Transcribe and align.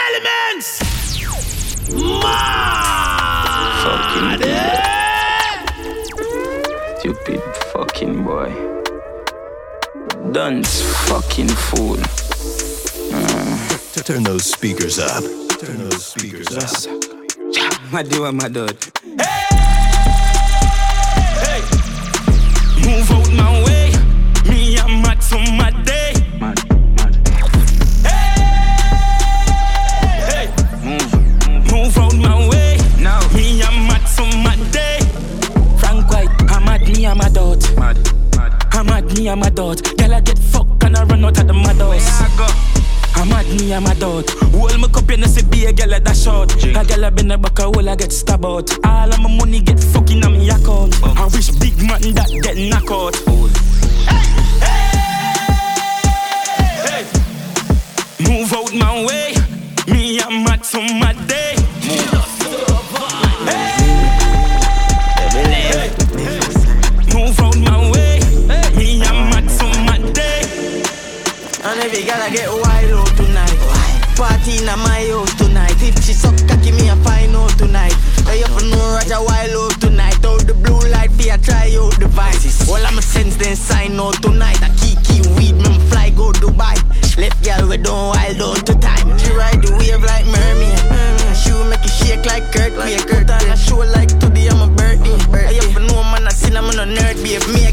elementz! 0.00 0.68
Mad! 1.92 2.66
Stupid 6.98 7.40
fucking 7.72 8.24
boy. 8.24 8.50
Dunce 10.32 10.82
fucking 11.08 11.48
fool. 11.48 11.98
Turn 14.04 14.22
those 14.22 14.44
speakers 14.44 14.98
up. 14.98 15.24
Turn 15.60 15.78
those 15.88 16.04
speakers 16.06 16.48
up. 16.56 16.70
My 17.92 18.02
dear, 18.02 18.32
my 18.32 18.48
dad. 18.48 18.76
Move 22.84 23.10
out 23.10 23.32
my 23.32 23.64
way. 23.64 23.75
Me, 39.16 39.28
I'm 39.28 39.42
a 39.42 39.50
dot. 39.50 39.82
Girl, 39.96 40.14
I 40.14 40.20
get 40.20 40.38
fucked 40.38 40.84
and 40.84 40.96
I 40.96 41.04
run 41.04 41.24
out 41.24 41.38
of 41.38 41.46
the 41.46 41.52
mad 41.52 41.76
house. 41.76 42.20
I 42.20 42.28
go. 42.36 42.46
I'm 43.20 43.32
at 43.32 43.46
me, 43.46 43.72
I'm 43.72 43.86
a 43.86 43.94
dot. 43.94 44.28
Hold 44.52 44.78
my 44.78 44.88
cup, 44.88 45.10
you 45.10 45.16
know, 45.16 45.26
see 45.26 45.44
be 45.44 45.66
a 45.66 45.72
girl 45.72 45.94
at 45.94 46.04
that 46.04 46.16
short. 46.16 46.52
A 46.64 46.84
girl 46.84 47.04
I 47.04 47.10
been 47.10 47.30
a 47.30 47.38
back, 47.38 47.58
a 47.58 47.62
hole, 47.62 47.88
I 47.88 47.96
get 47.96 48.12
stabbed 48.12 48.44
out. 48.44 48.70
All 48.84 49.08
of 49.08 49.20
my 49.20 49.36
money 49.36 49.60
get 49.60 49.80
fucking 49.80 50.24
on 50.24 50.32
me 50.32 50.50
account. 50.50 51.02
I 51.02 51.24
wish 51.26 51.50
big 51.58 51.76
man 51.78 52.00
that 52.14 52.30
get 52.42 52.56
knocked 52.56 52.90
out. 52.90 53.16
Fool. 53.16 53.48
Hey, 56.84 57.04
move 58.28 58.52
out 58.52 58.74
my 58.74 59.04
way. 59.04 59.34
Me, 59.86 60.20
I'm 60.20 60.44
mad 60.44 60.64
for 60.64 60.82
my 60.82 61.12
day. 61.26 61.56
Hey, 61.80 62.15
Girl 72.06 72.30
get 72.30 72.46
wild 72.46 73.02
out 73.02 73.16
tonight. 73.18 73.58
Party 74.14 74.62
in 74.62 74.66
my 74.78 75.10
house 75.10 75.34
tonight. 75.34 75.74
If 75.82 75.98
she 76.04 76.12
suck 76.12 76.38
cocky, 76.46 76.70
me 76.70 76.88
a 76.88 76.94
find 77.02 77.34
out 77.34 77.50
tonight. 77.58 77.98
I 78.30 78.46
up 78.46 78.62
know 78.62 78.94
Roger 78.94 79.18
wild 79.26 79.50
out 79.50 79.80
tonight. 79.80 80.24
Out 80.24 80.46
the 80.46 80.54
blue 80.54 80.78
light, 80.86 81.10
be 81.18 81.30
a 81.30 81.36
try 81.36 81.74
out 81.74 81.98
the 81.98 82.06
vices. 82.06 82.62
All 82.68 82.78
I'm 82.78 82.96
a 82.96 83.02
sense 83.02 83.34
then 83.34 83.56
sign 83.56 83.98
out 83.98 84.22
tonight. 84.22 84.62
I 84.62 84.70
kiki 84.78 85.18
weed, 85.34 85.58
me 85.58 85.80
fly 85.90 86.10
go 86.10 86.30
Dubai. 86.30 86.78
Left 87.18 87.42
girl 87.42 87.66
we 87.66 87.76
don't 87.76 88.14
wild 88.14 88.38
out 88.40 88.66
to 88.66 88.74
time. 88.78 89.18
She 89.18 89.34
ride 89.34 89.58
the 89.66 89.74
wave 89.74 89.98
like 90.06 90.26
mermaid. 90.30 90.78
Mm, 90.86 91.34
she 91.34 91.50
will 91.50 91.66
make 91.66 91.82
it 91.82 91.90
shake 91.90 92.24
like 92.24 92.52
Kurt 92.54 92.78
Like 92.78 93.02
Kurt 93.10 93.28
on 93.34 93.50
a 93.50 93.56
show 93.56 93.82
like 93.82 94.14
today 94.22 94.46
I'm 94.46 94.62
a 94.62 94.70
birthday. 94.70 95.10
I 95.34 95.58
up 95.58 95.74
know 95.82 96.06
man 96.06 96.22
I 96.22 96.30
seen 96.30 96.56
I'm 96.56 96.70
on 96.70 96.78
a 96.78 96.86
nerd 96.86 97.18
babe. 97.18 97.42
Me 97.50 97.65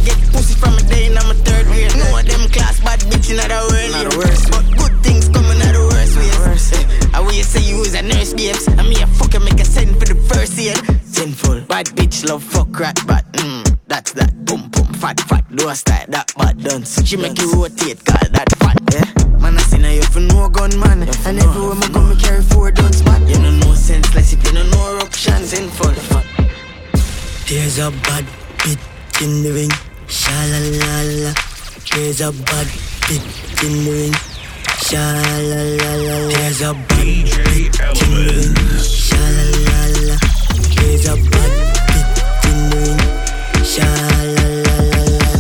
bitch 3.13 3.29
in 3.29 3.37
the 3.37 3.47
world. 3.69 4.33
yeah. 4.33 4.49
But 4.49 4.65
good 4.77 5.03
things 5.03 5.29
coming 5.29 5.61
out 5.61 5.73
the 5.73 5.83
worst 5.93 6.17
ways. 6.17 7.13
I 7.13 7.19
will 7.19 7.33
you 7.33 7.43
say 7.43 7.61
you 7.61 7.77
was 7.79 7.93
a 7.93 8.01
nurse 8.01 8.33
babes. 8.33 8.67
And 8.67 8.89
me 8.89 9.01
a 9.01 9.07
fucking 9.07 9.43
make 9.43 9.59
a 9.59 9.65
send 9.65 9.97
for 9.99 10.05
the 10.05 10.15
first 10.33 10.57
year. 10.57 10.75
Sinful. 11.05 11.61
Bad 11.61 11.87
bitch 11.87 12.25
love 12.27 12.43
fuck 12.43 12.79
rat 12.79 12.99
bat. 13.07 13.25
Mm, 13.33 13.77
that's 13.87 14.13
that. 14.13 14.33
Boom 14.45 14.69
boom 14.69 14.87
fat 14.93 15.19
fat. 15.21 15.45
Do 15.55 15.69
a 15.69 15.75
style 15.75 16.05
that 16.09 16.33
bad 16.37 16.63
dance. 16.63 17.03
She 17.05 17.17
make 17.17 17.37
you 17.39 17.51
rotate 17.53 18.03
call 18.03 18.27
that 18.31 18.49
fat. 18.59 18.77
Yeah. 18.91 19.05
Man 19.39 19.57
I 19.57 19.61
seen 19.61 19.83
her 19.83 19.91
you 19.91 20.03
for 20.03 20.19
no 20.19 20.49
gun 20.49 20.77
man. 20.79 21.03
And 21.03 21.39
everywhere 21.39 21.75
me 21.75 21.87
go 21.89 22.01
me 22.01 22.15
carry 22.15 22.41
four 22.41 22.71
guns 22.71 23.01
back. 23.03 23.21
You 23.29 23.39
know 23.39 23.51
no 23.51 23.73
senseless 23.75 24.33
if 24.33 24.43
you 24.45 24.53
know 24.53 24.65
no 24.69 24.95
eruption. 24.97 25.43
Sinful. 25.43 25.93
There's 27.47 27.77
a 27.77 27.91
bad 27.91 28.25
bitch 28.57 29.21
in 29.21 29.43
the 29.43 29.51
ring. 29.53 29.71
Sha 30.07 30.33
la 30.49 30.59
la 30.81 30.95
la. 31.25 31.33
There's 31.93 32.21
a 32.21 32.31
bad 32.31 32.67
the 33.07 33.67
ring. 33.89 34.13
Sha 34.85 35.03
la 35.49 35.61
la 35.79 35.91
la. 36.07 36.15
There's 36.29 36.61
a 36.61 36.73
bad 36.73 36.97
the 36.97 38.05
ring. 38.27 38.53
Sha 38.79 39.17
la 39.17 39.45
la 39.67 39.79
la. 40.07 40.17
There's 40.75 41.05
a 41.07 41.15
bad 41.31 41.53
the 42.43 42.51
ring. 42.71 42.99
Sha 43.63 43.87
la 44.11 44.23
la 44.35 44.47
la 44.59 44.77
la. 45.19 45.31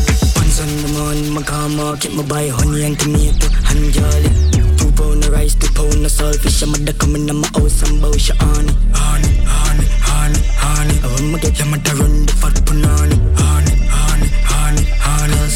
On 0.63 0.69
the 0.81 0.89
morning, 0.97 1.29
my 1.33 1.41
car 1.43 1.69
market, 1.69 2.13
my 2.13 2.23
buy 2.23 2.47
honey 2.49 2.83
and 2.85 2.99
tomato 2.99 3.47
and 3.69 3.91
jolly. 3.93 4.31
Two 4.77 4.91
pound 4.91 5.23
of 5.25 5.31
rice, 5.31 5.55
two 5.55 5.71
pound 5.73 6.05
of 6.05 6.11
saltfish. 6.11 6.63
I'm 6.63 6.87
a 6.87 6.93
coming 6.93 7.27
in 7.27 7.35
my 7.35 7.47
house 7.53 7.81
and 7.83 8.01
bow 8.01 8.11
she 8.13 8.31
on 8.39 8.69
it. 8.69 8.75
Honey, 8.93 9.33
honey, 9.43 9.87
honey, 10.07 10.41
honey. 10.55 10.99
I 11.03 11.07
want 11.07 11.25
me 11.33 11.39
get 11.39 11.57
your 11.59 11.67
mother 11.67 11.95
run 11.95 12.25
the 12.25 12.33
fat 12.33 12.55
punani. 12.65 13.17
Honey, 13.39 13.72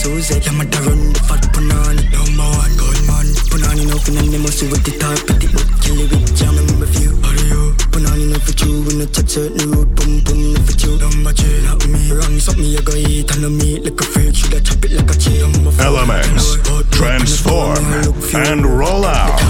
Susie, 0.08 0.40
your 0.40 0.54
mother 0.54 0.80
run 0.88 1.12
the 1.12 1.20
fat 1.20 1.44
punani. 1.52 2.00
Number 2.16 2.48
one, 2.48 2.74
gold 2.80 3.02
man. 3.12 3.28
Punani 3.52 3.84
no 3.92 4.00
fin 4.00 4.16
and 4.16 4.40
must 4.40 4.64
with 4.64 4.80
the 4.88 4.96
top 4.96 5.20
pretty 5.28 5.52
but 5.52 5.68
kill 5.84 6.00
it 6.00 6.08
with 6.08 6.32
jam 6.32 6.56
and 6.56 6.80
review. 6.80 7.12
Audio. 7.28 7.76
Punani 7.92 8.32
no 8.32 8.40
for 8.40 8.56
you 8.56 8.88
when 8.88 9.04
you 9.04 9.06
touch 9.12 9.36
certain 9.36 9.70
road. 9.70 9.92
Boom 10.00 10.24
boom 10.24 10.54
no 10.54 10.60
for 10.64 10.72
you. 10.80 10.96
Two, 10.96 11.60
not 11.68 11.84
me. 11.92 12.08
Wrong 12.08 12.40
something 12.40 12.64
you 12.64 12.82
go 12.88 12.96
eat 12.96 13.30
and 13.36 13.42
no 13.42 13.50
meat 13.50 13.84
like 13.84 14.00
a 14.00 14.04
freak. 14.08 14.34
Should 14.34 14.56
I 14.56 14.64
chop 14.64 14.86
it 14.86 14.96
like 14.96 15.12
a 15.12 15.20
chick? 15.20 15.44
Elementz. 15.84 16.56
Transform 16.96 17.84
and 18.48 18.66
roll 18.66 19.04
out. 19.04 19.47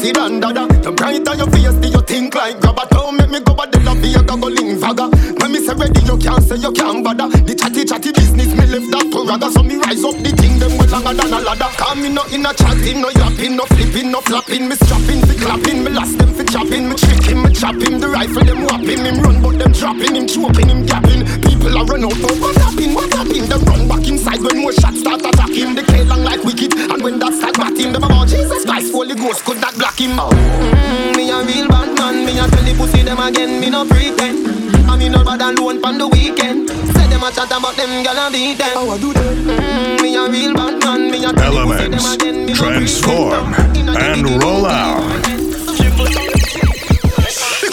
This 0.00 0.16
is 0.16 0.40
dada. 0.40 0.66
The 0.82 0.92
brighter 0.92 1.34
your 1.34 1.50
face, 1.50 1.74
do 1.74 1.88
you 1.88 2.02
think 2.02 2.34
like 2.34 2.60
grabber. 2.60 2.86
Don't 2.90 3.16
make 3.16 3.30
me 3.30 3.40
go 3.40 3.52
a 3.54 3.66
the 3.66 3.80
love 3.82 4.04
you 4.04 4.22
go 4.22 4.36
go 4.36 4.48
fagger 4.78 5.08
When 5.40 5.52
me 5.52 5.58
say 5.64 5.74
ready, 5.74 6.00
you 6.06 6.16
can't 6.18 6.42
say 6.42 6.56
you 6.56 6.72
can't 6.72 7.02
bother. 7.02 7.28
The 7.28 7.54
chatty 7.54 7.84
chatty 7.84 8.12
business, 8.12 8.50
me 8.54 8.64
left 8.66 8.90
that 8.92 9.06
to 9.10 9.18
rather 9.26 9.50
So 9.50 9.62
me 9.62 9.76
rise 9.76 10.04
up 10.04 10.14
the 10.22 10.30
thing, 10.30 10.58
them 10.58 10.76
well 10.78 10.88
longer 10.88 11.14
than 11.14 11.32
a 11.32 11.40
ladder. 11.40 11.70
Come 11.76 12.02
me 12.02 12.08
no 12.10 12.22
in 12.30 12.46
a 12.46 12.52
chatting, 12.54 13.00
no 13.00 13.10
yapping, 13.10 13.56
no 13.56 13.64
flipping, 13.66 14.10
no 14.10 14.20
flapping. 14.22 14.68
Me 14.68 14.74
strapping, 14.76 15.20
fi 15.26 15.34
clapping, 15.34 15.82
me 15.84 15.90
last 15.90 16.18
them 16.18 16.30
fi 16.34 16.44
chopping 16.44 16.88
Me 16.88 16.94
tricking, 16.94 17.42
me 17.42 17.50
chopping, 17.52 17.98
the 17.98 18.08
rifle 18.08 18.44
them 18.44 18.62
whopping. 18.62 19.02
Him 19.02 19.18
run 19.22 19.42
but 19.42 19.58
them 19.58 19.72
dropping, 19.72 20.14
him 20.14 20.26
choking, 20.26 20.68
him 20.68 20.86
gapping 20.86 21.47
People 21.58 21.74
a 21.74 21.84
run 21.84 22.04
out, 22.04 22.14
but 22.22 22.38
what 22.38 22.54
happened, 22.54 22.94
what 22.94 23.12
happened? 23.12 23.50
Them 23.50 23.62
run 23.66 23.88
back 23.88 24.06
inside 24.06 24.40
when 24.40 24.62
more 24.62 24.72
shots 24.72 25.00
start 25.00 25.26
attacking. 25.26 25.74
The 25.74 25.82
K 25.82 26.04
long 26.04 26.22
like 26.22 26.42
wicked, 26.44 26.72
and 26.74 27.02
when 27.02 27.18
that 27.18 27.34
start 27.34 27.58
batting 27.58 27.92
Them 27.92 28.04
about 28.04 28.28
Jesus 28.28 28.64
Christ, 28.64 28.92
Holy 28.92 29.16
Ghost 29.16 29.44
could 29.44 29.60
not 29.60 29.74
block 29.74 29.98
him 29.98 30.14
mm, 30.14 31.16
Me 31.16 31.30
a 31.30 31.42
real 31.42 31.66
bad 31.66 31.98
man, 31.98 32.24
me 32.24 32.38
a 32.38 32.46
tell 32.46 32.62
the 32.62 32.74
pussy 32.78 33.02
them 33.02 33.18
again, 33.18 33.58
me 33.58 33.70
no 33.70 33.84
pretend. 33.84 34.46
And 34.86 34.98
me 35.02 35.08
no 35.08 35.24
bad 35.24 35.42
alone 35.42 35.82
pon 35.82 35.98
the 35.98 36.06
weekend. 36.06 36.70
Say 36.94 37.06
them 37.10 37.26
a 37.26 37.30
chat 37.34 37.50
about 37.50 37.74
them, 37.74 38.06
girl 38.06 38.18
a 38.22 38.30
beat 38.30 38.58
them. 38.58 38.78
How 38.78 38.94
I 38.94 38.98
do 38.98 39.12
that? 39.12 39.98
Mm, 39.98 40.02
me 40.02 40.14
a 40.14 40.30
real 40.30 40.54
bad 40.54 40.78
man, 40.78 41.10
me 41.10 41.24
a 41.26 41.32
tell 41.34 41.58
the 41.58 41.62
pussy 41.66 41.88
them 41.90 42.06
again, 42.06 42.46
me 42.46 42.52
no 42.54 42.58
Transform 42.62 43.50
and 43.98 44.42
roll 44.42 44.66
out. 44.66 45.37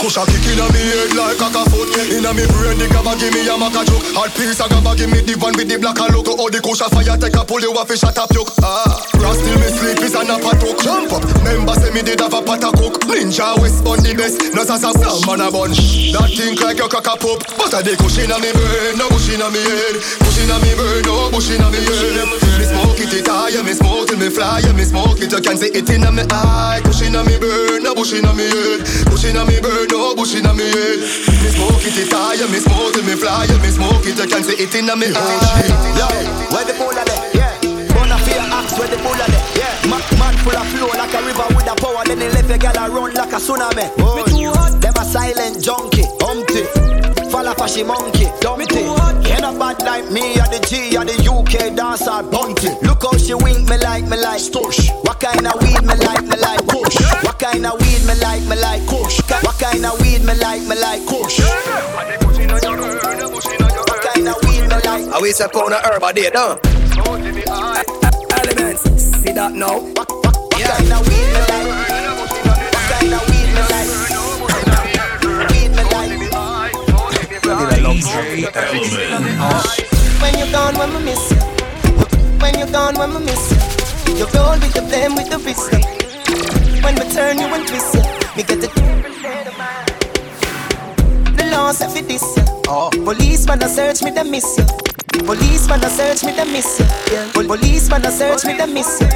Kush 0.05 0.21
a 0.21 0.25
kick 0.29 0.45
inna 0.53 0.69
me 0.69 0.85
head 0.85 1.17
like 1.17 1.41
a 1.41 1.65
foot. 1.65 1.89
Inna 2.13 2.29
me 2.29 2.45
brain 2.53 2.77
the 2.77 2.85
gabba 2.93 3.17
give 3.17 3.33
me 3.33 3.41
a 3.49 3.57
maca 3.57 3.81
joke. 3.89 4.05
Hot 4.13 4.29
piece 4.37 4.61
of 4.61 4.69
gabba 4.69 4.93
give 4.93 5.09
me 5.09 5.25
the 5.25 5.33
one 5.41 5.57
with 5.57 5.65
the 5.65 5.81
black 5.81 5.97
a 5.97 6.05
look. 6.13 6.29
Oh 6.29 6.45
the 6.45 6.61
kush 6.61 6.85
a 6.85 6.87
fire 6.93 7.17
take 7.17 7.33
a 7.33 7.41
pull 7.41 7.57
you 7.57 7.73
a 7.73 7.81
shot 7.97 8.13
up 8.13 8.29
yoke. 8.29 8.53
Ah, 8.61 9.01
brass 9.17 9.41
till 9.41 9.57
me 9.57 9.65
sleep 9.73 10.05
is 10.05 10.13
a 10.13 10.21
nap 10.21 10.45
a 10.45 10.53
talk. 10.61 10.77
Jump 10.85 11.09
up, 11.09 11.25
member 11.41 11.73
say 11.81 11.89
me 11.89 12.05
did 12.05 12.21
have 12.21 12.37
a 12.37 12.41
pot 12.45 12.61
a 12.61 12.69
cook. 12.77 13.01
Ninja 13.09 13.57
West 13.57 13.81
bun 13.81 13.97
the 14.05 14.13
best, 14.13 14.53
no 14.53 14.61
as 14.61 14.69
a 14.69 14.93
some 14.93 15.41
a 15.41 15.49
bun. 15.49 15.73
That 15.73 16.29
think 16.37 16.61
like 16.61 16.77
your 16.77 16.85
cock 16.85 17.09
a 17.09 17.17
pop, 17.17 17.41
but 17.57 17.73
a 17.73 17.81
the 17.81 17.97
kush 17.97 18.21
inna 18.21 18.37
me 18.37 18.53
brain, 18.53 19.01
no 19.01 19.09
bush 19.09 19.33
inna 19.33 19.49
me 19.49 19.57
head. 19.57 19.97
Kush 20.21 20.37
inna 20.37 20.61
me 20.61 20.69
brain, 20.77 21.01
no 21.09 21.33
bush 21.33 21.49
inna 21.49 21.65
me 21.73 21.81
head. 21.81 22.29
Me 22.61 22.65
smoke 22.69 23.01
it, 23.01 23.09
it 23.09 23.25
high, 23.25 23.57
me 23.65 23.73
smoke 23.73 24.05
till 24.05 24.21
me 24.21 24.29
fly, 24.29 24.61
me 24.69 24.85
smoke 24.85 25.17
it, 25.17 25.33
you 25.33 25.41
can 25.41 25.57
see 25.57 25.73
it 25.73 25.89
inna 25.89 26.13
me 26.13 26.21
eye. 26.29 26.77
Kush 26.85 27.01
inna 27.01 27.25
me 27.25 27.41
brain, 27.41 27.81
no 27.81 27.97
bush 27.97 28.13
inna 28.13 28.29
me 28.37 28.45
head. 28.45 28.85
Kush 29.09 29.25
inna 29.25 29.41
me 29.49 29.57
brain, 29.57 29.89
no 29.95 30.15
bush 30.15 30.35
inna 30.35 30.53
me 30.53 30.67
head. 30.67 30.99
Me 30.99 31.49
smoke 31.55 31.85
it, 31.87 31.95
it 31.95 32.11
high, 32.11 32.35
me 32.51 32.59
smoke 32.59 32.91
till 32.93 33.03
me 33.07 33.15
fly, 33.15 33.47
me 33.63 33.69
smoke 33.71 34.03
it, 34.03 34.19
you 34.19 34.27
can 34.27 34.43
see 34.43 34.59
it 34.59 34.75
inna 34.75 34.95
me 34.95 35.07
eye. 35.15 35.71
Yo, 35.95 36.07
where 36.51 36.65
the 36.67 36.73
pool 36.75 36.91
there? 36.91 37.07
Yeah. 37.31 37.55
Bona 37.95 38.17
fear 38.27 38.43
axe 38.43 38.75
where 38.77 38.91
the 38.91 38.97
pool 38.99 39.15
there? 39.15 39.31
Yeah. 39.55 39.71
Man, 39.87 40.03
man 40.19 40.35
full 40.43 40.57
of 40.57 40.67
flow 40.75 40.91
like 40.99 41.13
a 41.15 41.19
river 41.23 41.47
with 41.55 41.71
a 41.71 41.75
power. 41.79 42.03
Then 42.03 42.19
he 42.19 42.27
left 42.29 42.51
a 42.51 42.57
gal 42.57 42.75
a 42.75 42.91
run 42.91 43.13
like 43.13 43.31
a 43.31 43.39
tsunami. 43.39 43.87
Me 43.95 44.21
too 44.27 44.51
hot. 44.51 44.81
Them 44.81 44.93
a 44.99 45.03
silent 45.05 45.63
junkie, 45.63 46.03
humpty. 46.19 46.67
Fall 47.31 47.47
off 47.47 47.61
a 47.61 47.67
she 47.67 47.83
monkey, 47.83 48.27
dumpty. 48.41 48.83
Ain't 49.31 49.47
a 49.47 49.51
bad 49.55 49.79
like 49.83 50.11
me, 50.11 50.35
or 50.35 50.47
the 50.51 50.59
G, 50.67 50.97
or 50.97 51.05
the 51.05 51.15
UK 51.23 51.75
dancer, 51.75 52.21
bunty. 52.27 52.69
Look 52.85 53.03
how 53.03 53.17
she 53.17 53.33
wink 53.33 53.69
me 53.69 53.77
like, 53.79 54.05
me 54.05 54.17
like, 54.17 54.41
stush. 54.41 54.91
What 55.07 55.19
kind 55.19 55.47
of 55.47 55.55
weed 55.63 55.81
me 55.81 55.95
like, 56.03 56.25
me 56.27 56.37
like, 56.37 56.61
kush. 56.67 57.24
What 57.35 57.51
kind 57.51 57.65
of 57.65 57.81
weed 57.81 57.99
me 58.07 58.15
like, 58.21 58.43
me 58.43 58.55
like, 58.55 58.87
kush. 58.87 59.19
What 59.43 59.59
kind 59.59 59.85
of 59.85 59.99
weed 59.99 60.23
me 60.23 60.35
like, 60.35 60.61
me 60.61 60.79
like, 60.79 61.05
kush. 61.05 61.41
What 61.41 62.31
kind 64.13 64.27
of 64.29 64.37
weed 64.45 64.61
me 64.61 64.67
like? 64.69 65.07
I 65.13 65.19
wish 65.19 65.41
I 65.41 65.47
pound 65.47 65.73
a 65.73 65.85
herb 65.85 66.01
a 66.01 66.13
day, 66.13 66.29
done. 66.29 66.59
Elementz, 68.39 68.87
see 69.21 69.33
that 69.33 69.51
now? 69.51 69.79
What 69.81 70.07
kind 70.63 70.93
of 70.93 71.07
weed 71.09 71.24
miss 94.35 94.57
you. 94.57 94.65
Policeman 95.25 95.83
a 95.83 95.89
search 95.89 96.23
me, 96.25 96.31
they 96.33 96.51
miss 96.51 96.79
you. 96.79 96.85
Yeah. 97.11 97.31
Pol- 97.33 97.45
Policeman 97.47 98.05
a 98.05 98.11
search 98.11 98.45
me, 98.45 98.57
they 98.57 98.65
miss 98.65 98.99
you. 98.99 99.07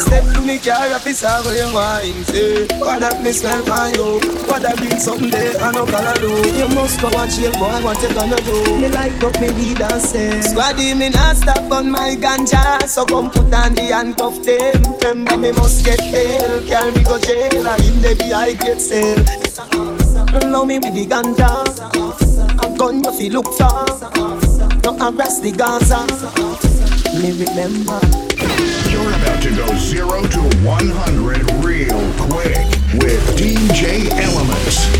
Step 0.00 0.24
to 0.34 0.40
me 0.42 0.58
car, 0.58 0.90
officer, 0.94 1.30
go 1.44 1.50
you 1.52 1.74
wine 1.74 2.24
Say, 2.24 2.66
what 2.78 3.00
that 3.00 3.22
me 3.22 3.30
smell 3.30 3.62
for 3.62 3.86
you 3.94 4.18
What 4.48 4.62
that 4.62 4.76
bring 4.78 4.98
someday, 4.98 5.54
I 5.58 5.70
know 5.72 5.86
gonna 5.86 6.14
do. 6.18 6.30
You 6.58 6.66
must 6.74 7.00
go 7.00 7.08
and 7.14 7.30
chill, 7.30 7.52
boy, 7.52 7.78
what 7.82 8.00
you 8.02 8.10
gonna 8.14 8.36
do? 8.42 8.78
Me 8.78 8.88
like 8.88 9.22
up 9.22 9.38
me 9.40 9.50
weed 9.52 9.80
and 9.80 10.02
say 10.02 10.40
Squaddy, 10.40 10.96
me 10.96 11.10
not 11.10 11.36
stop 11.36 11.70
on 11.70 11.90
my 11.90 12.16
ganja. 12.16 12.82
So 12.88 13.04
come 13.06 13.30
put 13.30 13.52
on 13.52 13.74
the 13.74 13.90
handcuff 13.92 14.42
them. 14.42 14.82
Remember 15.02 15.36
me 15.36 15.52
must 15.52 15.84
get 15.84 15.98
bail. 16.10 16.66
Carry 16.66 16.90
me 16.92 17.02
go 17.04 17.18
jail, 17.18 17.66
and 17.66 17.84
in 17.84 18.02
the 18.02 18.14
be 18.18 18.32
I 18.32 18.54
get 18.54 18.80
sale 18.80 19.22
Allow 20.42 20.64
me 20.64 20.78
with 20.78 20.94
the 20.94 21.06
ganja. 21.06 21.50
A 22.64 22.78
gun 22.78 23.04
you 23.04 23.12
feel 23.12 23.32
look 23.34 23.52
for 23.54 24.27
No 24.88 24.96
harass 24.96 25.38
the 25.40 25.52
Gaza 25.52 26.00
Me 27.20 27.32
remember 27.44 28.00
You're 28.88 29.12
about 29.20 29.42
to 29.42 29.50
go 29.54 29.66
zero 29.76 30.22
to 30.22 30.40
100 30.64 31.52
real 31.62 32.00
quick 32.16 32.56
with 32.94 33.36
DJ 33.36 34.08
Elementz. 34.08 34.97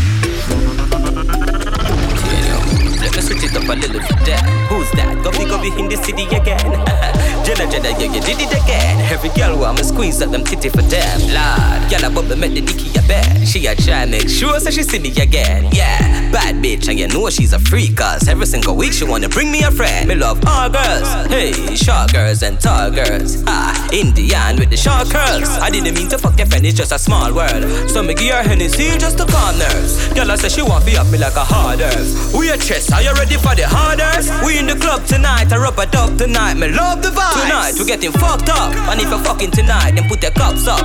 It 3.49 3.57
up 3.57 3.69
a 3.69 3.73
little 3.73 3.99
bit 3.99 4.25
there. 4.25 4.41
Who's 4.69 4.89
that? 4.91 5.17
Guffy 5.23 5.45
Guffy 5.45 5.77
in 5.79 5.89
the 5.89 5.97
city 5.97 6.23
again. 6.25 6.59
Jenna 7.45 7.65
Jenna, 7.71 7.89
yeah, 7.97 8.13
you 8.13 8.21
did 8.21 8.37
it 8.39 8.51
again. 8.51 8.99
Every 9.11 9.29
girl 9.29 9.57
want 9.57 9.77
me 9.77 9.83
squeeze 9.83 10.21
up 10.21 10.29
them 10.31 10.43
titty 10.43 10.69
for 10.69 10.83
them. 10.83 11.19
Lord, 11.33 11.89
girl, 11.89 12.05
I 12.05 12.09
bubble 12.13 12.35
make 12.35 12.53
the 12.53 12.61
dicky 12.61 12.89
a 12.99 13.01
bed. 13.07 13.47
She 13.47 13.65
a 13.65 13.75
try 13.75 14.05
make 14.05 14.29
sure 14.29 14.59
so 14.59 14.69
she 14.69 14.83
see 14.83 14.99
me 14.99 15.09
again. 15.17 15.67
Yeah, 15.71 16.29
bad 16.31 16.61
bitch, 16.63 16.89
and 16.89 16.99
you 16.99 17.07
know 17.07 17.29
she's 17.29 17.53
a 17.53 17.59
freak. 17.59 17.97
Cause 17.97 18.27
every 18.27 18.45
single 18.45 18.75
week 18.75 18.93
she 18.93 19.03
wanna 19.03 19.29
bring 19.29 19.51
me 19.51 19.63
a 19.63 19.71
friend. 19.71 20.07
Me 20.07 20.15
love 20.15 20.43
all 20.45 20.69
girls. 20.69 21.09
Hey, 21.27 21.53
short 21.75 22.13
girls 22.13 22.43
and 22.43 22.59
tall 22.61 22.91
girls. 22.91 23.43
Ah, 23.47 23.73
Indian 23.91 24.57
with 24.57 24.69
the 24.69 24.77
short 24.77 25.09
curls. 25.09 25.49
I 25.49 25.71
didn't 25.71 25.95
mean 25.95 26.09
to 26.09 26.19
fuck 26.19 26.37
your 26.37 26.45
friend, 26.45 26.65
it's 26.65 26.77
just 26.77 26.91
a 26.91 26.99
small 26.99 27.33
world. 27.33 27.89
So 27.89 28.03
me 28.03 28.13
give 28.13 28.35
her 28.35 28.43
Hennessy 28.43 28.95
just 28.99 29.17
to 29.17 29.25
calm 29.25 29.57
nerves. 29.57 30.07
Girl, 30.13 30.29
I 30.29 30.35
say 30.35 30.49
she 30.49 30.61
want 30.61 30.85
to 30.85 30.95
up 31.01 31.09
me 31.09 31.17
like 31.17 31.35
a 31.35 31.43
hard 31.43 31.81
earth. 31.81 32.35
We 32.37 32.49
a 32.51 32.57
chest, 32.57 32.93
are 32.93 33.01
you 33.01 33.13
ready 33.13 33.37
for 33.39 33.55
the 33.55 33.67
hardest? 33.67 34.29
We 34.43 34.59
in 34.59 34.67
the 34.67 34.75
club 34.75 35.05
tonight, 35.05 35.51
I 35.51 35.57
rub 35.57 35.79
a 35.79 35.85
dub 35.85 36.17
tonight. 36.17 36.55
Me 36.55 36.67
love 36.69 37.01
the 37.01 37.09
vibe. 37.09 37.41
Tonight 37.43 37.73
we 37.79 37.85
getting 37.85 38.11
fucked 38.11 38.49
up, 38.49 38.75
and 38.91 38.99
if 38.99 39.09
you 39.09 39.19
fucking 39.19 39.51
tonight, 39.51 39.95
then 39.95 40.07
put 40.07 40.21
your 40.21 40.31
cups 40.31 40.67
up. 40.67 40.83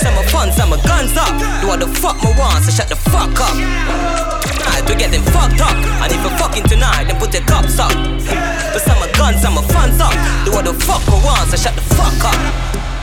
Some 0.00 0.14
are 0.16 0.28
fun, 0.30 0.52
some 0.52 0.72
are 0.72 0.82
guns 0.82 1.16
up. 1.16 1.34
Do 1.60 1.68
what 1.68 1.80
the 1.80 1.88
fuck 1.88 2.16
me 2.22 2.30
want, 2.38 2.64
so 2.64 2.70
shut 2.70 2.88
the 2.88 2.96
fuck 2.96 3.34
up. 3.40 3.56
Tonight 4.46 4.84
we 4.88 4.94
getting 4.96 5.22
fucked 5.34 5.60
up, 5.60 5.76
and 5.76 6.08
if 6.12 6.20
you 6.22 6.30
fucking 6.38 6.64
tonight, 6.64 7.04
then 7.10 7.18
put 7.18 7.34
your 7.34 7.44
cups 7.44 7.78
up. 7.78 7.92
But 7.92 8.82
some 8.82 8.98
are 9.02 9.12
guns, 9.12 9.42
some 9.42 9.58
are 9.58 9.68
funds 9.70 10.00
up. 10.00 10.14
Do 10.44 10.52
what 10.52 10.64
the 10.64 10.74
fuck 10.74 11.02
me 11.08 11.18
want, 11.24 11.50
so 11.50 11.56
shut 11.56 11.74
the 11.74 11.84
fuck 11.94 12.16
up. 12.24 12.95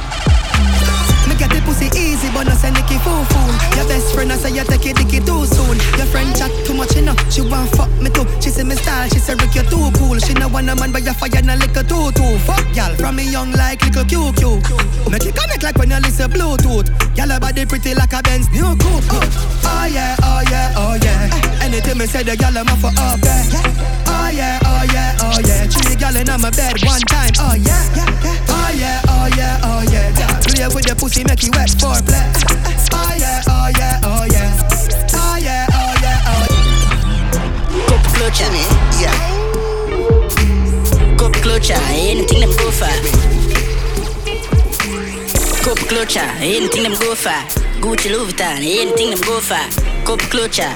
But 2.44 2.52
no 2.52 2.56
say 2.60 2.72
Nicky 2.72 2.98
foo 3.00 3.24
fool. 3.32 3.52
Your 3.76 3.88
best 3.88 4.14
friend, 4.14 4.32
I 4.32 4.38
say 4.38 4.52
you 4.52 4.64
take 4.64 4.86
it 4.86 4.96
dicky 4.98 5.20
too 5.20 5.46
soon. 5.46 5.78
Your 5.98 6.08
friend 6.08 6.36
chat 6.36 6.52
too 6.66 6.74
much, 6.74 6.96
you 6.96 7.04
know. 7.04 7.16
She 7.30 7.42
want 7.42 7.70
fuck 7.72 7.90
me 8.02 8.10
too. 8.10 8.26
She 8.42 8.50
say 8.50 8.64
me 8.64 8.76
style, 8.76 9.08
she 9.10 9.20
say 9.20 9.36
Rick 9.36 9.56
you 9.56 9.64
too 9.64 9.92
cool. 9.96 10.18
She 10.20 10.34
no 10.34 10.48
want 10.48 10.70
a 10.70 10.76
man, 10.76 10.92
but 10.92 11.04
you 11.04 11.14
fire 11.14 11.42
na 11.44 11.56
liquor 11.56 11.84
too 11.84 12.12
too. 12.12 12.38
Fuck 12.44 12.66
y'all 12.76 12.94
from 12.96 13.16
me 13.16 13.30
young 13.30 13.52
like 13.54 13.82
little 13.84 14.04
QQ. 14.04 15.12
Make 15.12 15.26
it 15.26 15.36
connect 15.36 15.64
like 15.64 15.78
when 15.78 15.90
you 15.92 16.00
listen 16.00 16.32
Bluetooth. 16.32 16.88
Y'all 17.18 17.40
body 17.40 17.66
pretty 17.66 17.94
like 17.94 18.14
a 18.14 18.22
Benz 18.22 18.50
new 18.52 18.76
coupe. 18.76 19.04
Oh 19.64 19.88
yeah, 19.90 20.16
oh 20.24 20.44
yeah, 20.50 20.74
oh 20.76 20.96
yeah. 21.02 21.64
Anything 21.64 21.98
me 21.98 22.06
say, 22.06 22.24
the 22.24 22.36
gyal 22.36 22.56
am 22.56 22.68
for 22.78 22.92
up 23.00 23.20
there. 23.22 24.03
Oh 24.24 24.30
yeah, 24.30 24.60
oh 24.64 24.84
yeah, 24.94 25.18
oh 25.22 25.40
yeah. 25.46 25.68
Three 25.68 25.96
gyal 25.96 26.16
in 26.16 26.28
my 26.42 26.50
bed 26.50 26.82
one 26.86 27.02
time. 27.02 27.32
Oh 27.40 27.56
yeah, 27.56 27.84
oh 28.48 28.72
yeah, 28.74 29.02
oh 29.10 29.28
yeah, 29.36 29.60
oh 29.64 29.82
yeah. 29.92 30.10
Yeah, 30.18 30.40
play 30.40 30.68
with 30.74 30.86
the 30.86 30.96
pussy, 30.96 31.24
make 31.26 31.44
it 31.44 31.52
wet 31.54 31.70
for 31.76 32.00
play. 32.08 32.24
Oh 32.94 33.14
yeah, 33.20 33.42
oh 33.48 33.68
yeah, 33.76 34.00
oh 34.04 34.26
yeah. 34.32 34.56
Oh 35.14 35.36
yeah, 35.38 35.68
oh 35.76 35.94
yeah, 36.02 36.32
oh 36.32 36.48
yeah. 36.50 37.84
Cup 37.88 38.04
clutcher, 38.16 38.48
yeah. 39.04 39.18
Cup 41.18 41.34
clutcher, 41.44 41.82
anything 41.92 42.40
them 42.40 42.52
go 42.58 42.72
for. 42.72 42.96
Cup 45.64 45.78
clutcher, 45.90 46.28
anything 46.40 46.84
them 46.84 46.96
go 47.00 47.14
for. 47.14 47.42
Gucci 47.84 48.10
Louis 48.10 48.32
Vuitton, 48.32 48.64
anything 48.64 49.10
them 49.12 49.22
go 49.22 49.40
for. 49.42 49.64
Cup 50.06 50.20
clutcher. 50.32 50.72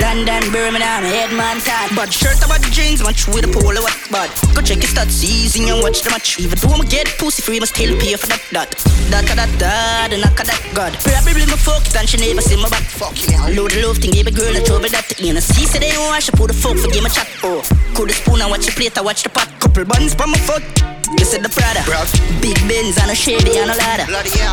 London, 0.00 0.42
Birmingham, 0.50 1.04
headman 1.04 1.60
tag. 1.60 1.90
But 1.94 2.12
shirt 2.12 2.42
about 2.44 2.60
the 2.60 2.70
jeans, 2.70 3.02
match 3.02 3.28
with 3.28 3.46
a 3.46 3.50
polo 3.52 3.82
what 3.82 3.94
but 4.10 4.30
Go 4.54 4.60
check 4.60 4.82
your 4.82 4.90
stats, 4.90 5.22
easy 5.22 5.68
and 5.70 5.82
watch 5.82 6.02
the 6.02 6.10
match. 6.10 6.38
Even 6.40 6.58
though 6.58 6.74
I'ma 6.74 6.84
get 6.84 7.06
pussy 7.18 7.42
free, 7.42 7.60
must 7.60 7.74
still 7.74 7.94
pay 8.00 8.16
for 8.16 8.26
that. 8.26 8.42
That 8.50 8.70
that 9.10 9.50
that, 9.58 10.10
the 10.10 10.18
knock 10.18 10.38
of 10.40 10.46
that 10.46 10.62
god. 10.74 10.92
Probably 10.98 11.46
my 11.46 11.56
fuck 11.56 11.84
and 11.94 12.08
she 12.08 12.16
never 12.18 12.40
see 12.40 12.56
my 12.56 12.68
back. 12.68 12.82
Fucking 12.82 13.30
hell. 13.30 13.50
Load 13.52 13.70
the 13.70 13.86
love 13.86 13.98
thing, 13.98 14.10
give 14.10 14.26
a 14.26 14.30
girl 14.30 14.54
a 14.56 14.62
trouble 14.64 14.88
that. 14.88 15.20
In 15.20 15.36
a 15.36 15.40
see, 15.40 15.66
say 15.66 15.78
they 15.78 15.94
she 16.20 16.32
put 16.32 16.48
the 16.48 16.54
fuck 16.54 16.76
for 16.76 16.90
game 16.90 17.06
a 17.06 17.10
chat. 17.10 17.28
Oh, 17.42 17.62
cool 17.94 18.06
the 18.06 18.12
spoon 18.12 18.40
and 18.40 18.50
watch 18.50 18.66
the 18.66 18.72
plate, 18.72 18.98
I 18.98 19.02
watch 19.02 19.22
the 19.22 19.30
pot. 19.30 19.48
Couple 19.60 19.84
buns 19.84 20.14
from 20.14 20.30
my 20.30 20.38
foot. 20.38 20.64
You 21.18 21.24
said 21.24 21.42
the 21.42 21.48
Prada. 21.48 21.82
Big 22.40 22.58
Benz 22.66 22.98
and 22.98 23.10
a 23.10 23.14
shady 23.14 23.56
and 23.58 23.70
a 23.70 23.76
ladder. 23.76 24.06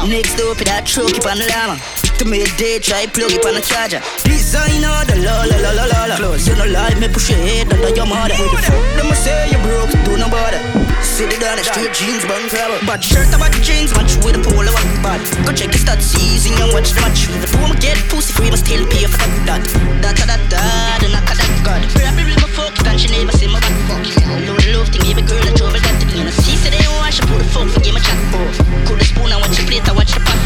Next 0.07 0.37
door, 0.37 0.53
that 0.55 0.85
truck 0.85 1.09
up 1.17 1.25
on 1.25 1.41
the 1.41 1.47
llama. 1.49 1.81
To 2.21 2.23
me 2.29 2.45
day, 2.53 2.77
try 2.77 3.09
plug 3.09 3.33
it 3.33 3.41
on 3.41 3.57
the 3.57 3.65
charger. 3.65 3.97
Designer, 4.21 5.01
the 5.09 5.25
la 5.25 5.41
la 5.49 5.57
la 5.57 5.71
la 5.73 5.85
la 5.89 6.01
la. 6.05 6.15
Close, 6.21 6.45
you 6.45 6.53
no 6.53 6.69
lie, 6.69 6.93
me 7.01 7.09
push 7.09 7.33
your 7.33 7.41
head 7.41 7.65
under 7.73 7.89
your 7.89 8.05
mother. 8.05 8.37
Who 8.37 8.45
the 8.45 8.61
fuck 8.61 8.85
them 8.93 9.09
say 9.17 9.49
you 9.49 9.57
broke, 9.65 9.89
do 10.05 10.21
no 10.21 10.29
bother. 10.29 10.61
Sit 11.01 11.33
it 11.33 11.41
down, 11.41 11.57
straight 11.65 11.97
jeans, 11.97 12.21
bun 12.29 12.45
crabber. 12.45 12.77
Bad 12.85 13.01
shirt 13.01 13.33
about 13.33 13.57
jeans, 13.65 13.89
match 13.97 14.13
with 14.21 14.37
a 14.37 14.41
polo 14.45 14.69
up 14.69 14.89
bad. 15.01 15.21
Go 15.41 15.51
check 15.51 15.73
your 15.73 15.81
stats, 15.81 16.13
easy 16.21 16.53
and 16.61 16.69
watch 16.77 16.93
the 16.93 17.01
match. 17.01 17.25
Even 17.25 17.41
though 17.41 17.65
I'ma 17.65 17.77
get 17.81 17.97
pussy 18.05 18.31
free, 18.37 18.53
must 18.53 18.69
still 18.69 18.85
pay 18.85 19.09
for 19.09 19.17
that. 19.49 19.65
That, 20.05 20.13
that, 20.21 20.29
that, 20.29 20.41
that, 20.53 20.97
the 21.01 21.09
knock 21.09 21.25
of 21.25 21.41
that 21.41 21.51
god. 21.65 21.81
Probably 21.89 22.37
my 22.37 22.49
fuck 22.53 22.75
and 22.85 23.01
she 23.01 23.09
never 23.09 23.33
see 23.33 23.49
my 23.49 23.57
back. 23.89 24.05
Fuck 24.13 24.45
the 24.45 24.53
love 24.77 24.93
thing, 24.93 25.09
a 25.17 25.25
girl 25.25 25.41
that. 25.41 25.70
Want, 27.55 27.71
she 27.71 27.71
put 27.71 27.71
for 27.71 27.79
game 27.81 27.95
a 27.95 27.99
chat. 27.99 28.17
Cool 28.85 28.97
the 28.97 29.05
spoon 29.05 29.31
watch 29.39 29.57
plate, 29.65 29.87
I 29.87 29.93
watch 29.93 30.13
pot. 30.13 30.39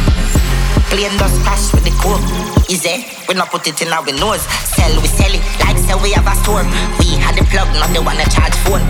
Plain 0.89 1.17
dust 1.17 1.37
pass 1.43 1.73
with 1.73 1.83
the 1.83 1.93
coke. 2.01 2.21
Easy, 2.69 3.05
we 3.27 3.35
not 3.35 3.49
put 3.49 3.67
it 3.67 3.81
in 3.81 3.89
our 3.89 4.05
nose. 4.19 4.41
Sell, 4.65 4.93
we 5.01 5.07
sell 5.07 5.33
it 5.33 5.41
like 5.61 5.77
say 5.77 5.95
we 6.01 6.11
have 6.13 6.27
a 6.27 6.35
store. 6.41 6.63
We 6.99 7.17
had 7.17 7.35
the 7.35 7.43
plug, 7.49 7.67
not 7.79 7.91
the 7.93 8.01
one 8.01 8.17
that 8.17 8.31
charge 8.31 8.55
phone. 8.65 8.83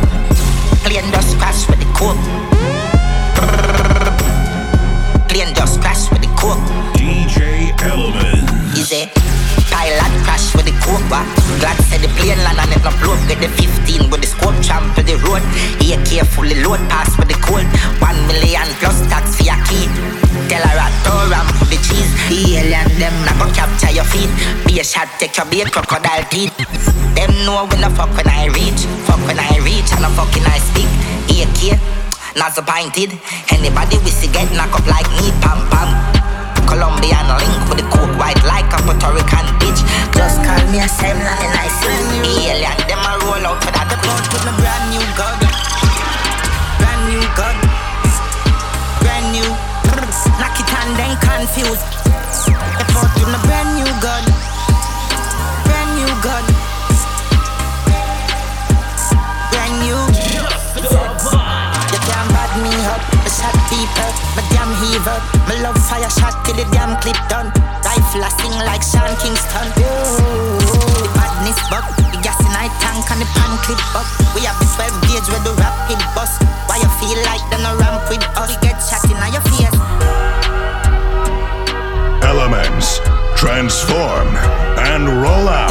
Plane 0.83 1.11
just 1.11 1.37
crash 1.37 1.67
with 1.67 1.79
the 1.79 1.89
coke. 1.95 2.64
Be 24.75 24.81
a 24.81 24.83
shot 24.83 25.07
take 25.23 25.31
your 25.39 25.47
bait 25.47 25.71
crocodile 25.71 26.27
teeth. 26.27 26.51
Them 27.15 27.31
know 27.47 27.63
when 27.63 27.79
the 27.79 27.87
fuck 27.95 28.11
when 28.11 28.27
I 28.27 28.51
reach. 28.51 28.83
Fuck 29.07 29.23
when 29.23 29.39
I 29.39 29.55
reach 29.63 29.87
and 29.95 30.03
the 30.03 30.11
fucking 30.19 30.43
I 30.43 30.59
speak. 30.59 30.91
AK. 31.31 31.79
Not 32.35 32.59
pointed. 32.59 33.15
Anybody 33.55 33.95
we 34.03 34.11
see 34.11 34.27
get 34.27 34.51
knock 34.51 34.75
up 34.75 34.83
like 34.83 35.07
me, 35.15 35.31
pam 35.39 35.63
pam. 35.71 35.87
Colombian 36.67 37.23
link 37.39 37.55
with 37.71 37.79
the 37.79 37.87
coke 37.87 38.19
white 38.19 38.35
like 38.43 38.67
a 38.67 38.83
Puerto 38.83 39.15
Rican 39.15 39.47
bitch. 39.63 39.79
Just 40.11 40.43
call 40.43 40.59
me 40.67 40.83
a 40.83 40.91
Sam 40.91 41.23
and 41.23 41.55
I 41.55 41.71
see 41.79 42.51
alien. 42.51 42.75
Them 42.83 42.99
a 42.99 43.15
roll 43.23 43.47
out 43.47 43.63
for 43.63 43.71
that. 43.71 43.87
The 43.87 43.95
cloud 44.03 44.27
with 44.27 44.43
my 44.43 44.51
brand 44.59 44.91
new 44.91 45.05
gun. 45.15 45.39
Brand 46.83 47.01
new 47.07 47.23
gun. 47.39 47.55
Brand 48.99 49.27
new. 49.31 49.47
Knock 50.35 50.59
it 50.59 50.67
and 50.67 50.91
then 50.99 51.15
confused. 51.23 51.87
The 52.43 52.83
cloud 52.91 53.15
with 53.15 53.31
my 53.31 53.39
brand 53.47 53.71
new 53.79 53.87
gun. 54.03 54.54
New 55.95 56.11
gun. 56.19 56.43
Brand 59.47 59.75
new. 59.79 59.95
You 60.75 61.99
can't 62.03 62.29
bad 62.35 62.51
me 62.59 62.73
up. 62.91 62.99
I 63.23 63.29
shot 63.31 63.55
people. 63.71 64.11
My 64.35 64.43
damn 64.51 64.75
heaver. 64.83 65.15
My 65.47 65.55
love 65.63 65.79
fire 65.87 66.11
shot 66.11 66.35
till 66.43 66.59
the 66.59 66.67
damn 66.75 66.99
clip 66.99 67.15
done. 67.31 67.47
Rifle 67.79 68.27
I 68.27 68.29
sing 68.35 68.51
like 68.67 68.83
Sean 68.83 69.07
Kingston. 69.23 69.71
The 70.99 71.07
badness 71.15 71.63
buck. 71.71 71.87
The 72.11 72.19
gas 72.19 72.43
in 72.43 72.51
night 72.51 72.75
tank 72.83 73.07
and 73.15 73.23
the 73.23 73.27
pan 73.31 73.55
clip 73.63 73.79
up. 73.95 74.03
We 74.35 74.43
have 74.43 74.59
the 74.59 74.67
12 74.75 74.99
gauge 75.07 75.27
with 75.31 75.47
the 75.47 75.55
rapid 75.55 76.03
bus. 76.11 76.35
Why 76.67 76.83
you 76.83 76.91
feel 76.99 77.23
like 77.23 77.39
them 77.47 77.63
no 77.63 77.71
ramp 77.79 78.03
with 78.11 78.19
us? 78.35 78.51
We 78.51 78.59
get 78.67 78.83
shot 78.83 79.07
in 79.07 79.15
your 79.31 79.43
face. 79.47 79.71
Elementz. 82.19 82.99
Transform 83.45 84.33
and 84.89 85.05
roll 85.21 85.45
out. 85.45 85.69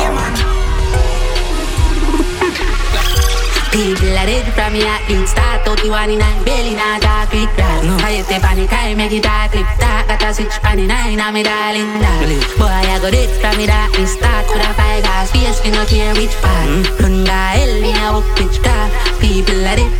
People 3.75 4.15
are 4.15 4.27
dead 4.31 4.47
from 4.55 4.75
me 4.75 4.87
at 4.87 5.03
the 5.11 5.27
start 5.27 5.67
Out 5.67 5.83
the 5.83 5.91
one 5.91 6.09
in 6.09 6.21
nine 6.21 6.45
belly 6.45 6.77
not 6.77 7.03
dark 7.03 7.33
with 7.33 7.51
grass 7.59 7.83
no. 7.83 7.97
I 7.99 8.23
hit 8.23 8.31
the 8.31 8.39
panic 8.39 8.71
I 8.71 8.95
make 8.95 9.11
it 9.11 9.25
dark 9.25 9.51
clip 9.51 9.67
dark 9.83 10.07
Got 10.07 10.23
a 10.23 10.33
switch 10.33 10.55
on 10.63 10.77
the 10.77 10.87
nine 10.87 11.19
I'm 11.19 11.35
me 11.35 11.43
darling 11.43 11.99
dark 11.99 12.31
Boy 12.55 12.71
I 12.71 12.99
go 13.03 13.11
dead 13.11 13.27
from 13.43 13.59
me 13.59 13.67
dark 13.67 13.91
start 14.07 14.47
Could 14.47 14.63
have 14.63 14.77
five 14.77 15.05
hours 15.05 15.33
face 15.33 15.59
me 15.65 15.73
no 15.75 15.85
care 15.85 16.15
which 16.15 16.31
part. 16.39 16.71
Mm. 16.71 17.01
Run 17.03 17.27
hell 17.27 17.75
me 17.83 17.91
a 17.91 18.07
walk 18.15 18.39
which 18.39 18.63
car 18.63 18.87
People 19.19 19.67
are 19.67 19.75
dead 19.75 19.91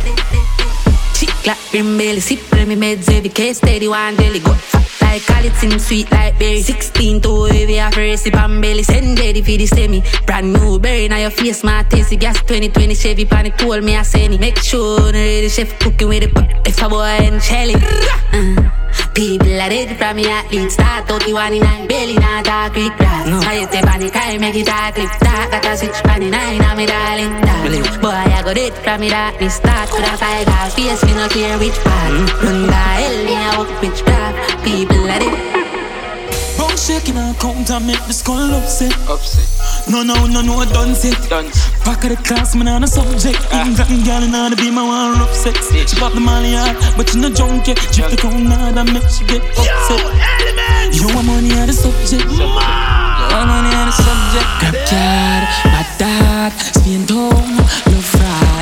Chick 1.11 1.35
like 1.45 1.59
green 1.71 1.97
belly 1.97 2.21
Sip 2.21 2.39
me 2.55 2.79
meds 2.79 3.11
every 3.11 3.27
case 3.27 3.57
steady 3.57 3.89
one 3.89 4.15
daily 4.15 4.39
go 4.39 4.55
like 5.05 5.25
call 5.25 5.45
it 5.45 5.53
seem 5.55 5.77
sweet 5.79 6.11
like 6.11 6.37
berry 6.39 6.61
16 6.61 7.21
to 7.21 7.45
heavy 7.45 7.77
a 7.77 7.91
first 7.91 8.23
sip 8.23 8.35
and 8.35 8.61
belly 8.61 8.83
Send 8.83 9.17
ready 9.19 9.41
for 9.41 9.57
the 9.57 9.65
semi. 9.65 10.03
Brand 10.25 10.53
new 10.53 10.79
berry 10.79 11.07
now 11.07 11.17
your 11.17 11.31
face 11.31 11.63
my 11.63 11.83
tasty 11.83 12.15
Gas. 12.15 12.37
2020 12.41 12.95
Chevy 12.95 13.25
pan 13.25 13.45
it 13.45 13.57
told 13.57 13.83
me 13.83 13.95
I 13.95 14.03
send 14.03 14.33
it 14.33 14.39
Make 14.39 14.57
sure 14.57 15.11
the 15.11 15.49
chef 15.49 15.77
cooking 15.79 16.09
with 16.09 16.23
the 16.23 16.61
If 16.65 16.81
a 16.81 16.89
boy 16.89 17.03
and 17.03 17.41
Shelly 17.41 17.75
uh. 17.75 18.69
People 19.15 19.47
are 19.47 19.69
dead 19.69 19.97
from 19.97 20.17
me 20.17 20.27
at 20.27 20.51
least 20.51 20.75
Start 20.75 21.09
out 21.09 21.23
the 21.23 21.31
one 21.31 21.53
in 21.53 21.63
nine. 21.63 21.87
Belly 21.87 22.15
not 22.15 22.43
dark 22.43 22.75
with 22.75 22.91
grass. 22.97 23.25
No. 23.25 23.39
I 23.39 23.63
hit 23.63 23.71
the 23.71 23.79
panic 23.79 24.11
I 24.13 24.37
make 24.37 24.55
it 24.55 24.67
dark 24.67 24.95
clip 24.95 25.09
dark. 25.23 25.51
Got 25.51 25.65
a 25.65 25.77
switch 25.77 26.03
pan 26.03 26.19
the 26.19 26.29
nine 26.29 26.61
I'm 26.61 26.75
me 26.75 26.85
darling. 26.85 27.31
Dark 27.39 28.01
Boy 28.01 28.11
I 28.11 28.43
go 28.43 28.53
dead 28.53 28.73
from 28.83 28.99
me 28.99 29.09
darkness 29.09 29.55
start 29.55 29.89
Could 29.89 30.03
have 30.03 30.19
five 30.19 30.45
hours 30.47 30.75
face 30.75 31.03
me 31.05 31.13
no 31.15 31.29
care 31.29 31.57
which 31.57 31.79
part 31.79 32.11
mm. 32.11 32.43
Run 32.43 32.67
the 32.67 32.73
hell 32.75 33.17
me 33.23 33.33
I 33.35 33.57
walk 33.57 33.71
which 33.81 34.03
craft 34.03 34.63
People 34.67 35.07
are 35.07 35.19
dead 35.23 35.55
Bone 36.59 36.71
oh, 36.71 36.75
shaking 36.75 37.15
and 37.15 37.39
count 37.39 37.71
and 37.71 37.87
make 37.87 38.03
the 38.05 38.13
skull 38.13 38.51
upset. 38.51 38.91
Upset. 39.07 39.54
No, 39.87 40.01
no, 40.01 40.25
no, 40.25 40.41
no, 40.41 40.57
I 40.57 40.65
done. 40.65 40.93
Done. 41.29 41.45
Back 41.85 42.03
of 42.05 42.09
the 42.09 42.17
class, 42.23 42.55
man, 42.55 42.67
on 42.67 42.83
a 42.83 42.87
subject. 42.87 43.37
Ah. 43.51 43.65
England 43.67 44.05
girl, 44.05 44.23
and 44.23 44.35
all 44.35 44.49
the 44.49 44.55
be 44.55 44.71
my 44.71 44.81
one 44.81 45.19
rough 45.19 45.33
sex. 45.33 45.71
She 45.71 45.95
pop 45.99 46.13
the 46.13 46.19
molly 46.19 46.53
hard, 46.53 46.75
but 46.97 47.09
she 47.09 47.19
no 47.19 47.29
junk 47.29 47.67
yet. 47.67 47.77
Drip 47.93 48.09
the 48.09 48.17
crown 48.17 48.45
hard 48.47 48.77
and 48.77 48.93
make 48.93 49.07
she 49.09 49.23
get 49.25 49.43
upset. 49.53 50.01
You 50.91 51.05
want 51.13 51.27
money 51.27 51.53
on 51.53 51.67
the 51.67 51.73
subject. 51.73 52.25
You 52.31 52.49
want 52.49 53.47
money 53.47 53.75
on 53.77 53.85
the 53.85 53.93
subject. 53.93 54.49
Grab 54.59 54.73
card, 54.89 55.43
bad 55.69 55.87
dad, 55.99 56.51
spin 56.73 57.05
tongue, 57.05 57.57
love 57.57 58.05
fraud. 58.05 58.54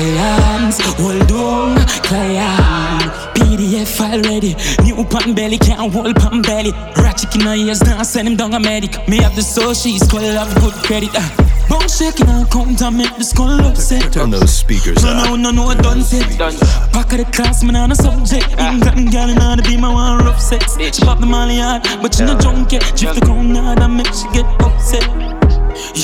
Silence, 0.00 0.80
hold 0.96 1.30
on, 1.30 1.76
client. 2.08 3.12
PDF 3.36 3.86
file 3.86 4.22
ready. 4.22 4.56
New 4.82 5.04
pan 5.04 5.34
belly, 5.34 5.58
can't 5.58 5.92
hold 5.92 6.16
pan 6.16 6.40
belly. 6.40 6.72
Ratchet 6.96 7.34
in 7.34 7.42
her 7.42 7.54
ears, 7.54 7.82
now 7.82 8.02
send 8.02 8.26
him 8.26 8.34
down 8.34 8.54
a 8.54 8.60
medic. 8.60 8.96
Me 9.08 9.18
have 9.18 9.36
the 9.36 9.42
soul, 9.42 9.74
she's 9.74 10.02
cool, 10.08 10.20
have 10.20 10.54
good 10.62 10.72
credit. 10.84 11.10
Uh. 11.12 11.28
Bone 11.68 11.86
shaking 11.86 12.30
and 12.30 12.50
count 12.50 12.80
and 12.80 12.96
make 12.96 13.14
the 13.18 13.24
skull 13.24 13.60
upset. 13.60 14.10
Turn 14.10 14.30
those 14.30 14.50
speakers 14.56 15.04
No, 15.04 15.10
up. 15.10 15.38
no, 15.38 15.50
no, 15.50 15.74
no, 15.74 15.74
done 15.82 16.00
set. 16.02 16.26
Back 16.38 17.12
of 17.12 17.18
the 17.18 17.28
class, 17.30 17.62
man, 17.62 17.76
on 17.76 17.92
a 17.92 17.94
subject. 17.94 18.48
England 18.58 19.12
girl, 19.12 19.28
and 19.28 19.42
all 19.42 19.56
the 19.56 19.62
be 19.62 19.76
my 19.76 19.92
one 19.92 20.24
rough 20.24 20.40
sex. 20.40 20.78
She 20.80 21.04
pop 21.04 21.20
the 21.20 21.26
molly 21.26 21.58
hard, 21.58 21.82
but 22.00 22.14
she 22.14 22.24
no 22.24 22.38
junk 22.38 22.72
yet. 22.72 22.80
Drift 22.96 23.16
the 23.16 23.26
crown 23.26 23.54
hard 23.54 23.80
and 23.80 23.98
make 23.98 24.06
she 24.14 24.26
get 24.32 24.46
upset. 24.64 25.06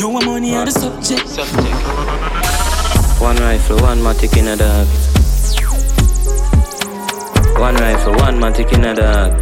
Want 0.03 0.27
money 0.27 0.55
on 0.55 0.67
the 0.67 0.71
subject. 0.71 1.27
subject. 1.27 2.36
One 3.19 3.37
rifle, 3.37 3.79
one 3.81 3.99
matic 4.01 4.37
in 4.37 4.47
a 4.49 4.57
dog. 4.57 4.87
One 7.59 7.75
rifle, 7.77 8.13
one 8.15 8.39
matic 8.39 8.73
in 8.73 8.85
a 8.85 8.95
dog. 8.95 9.33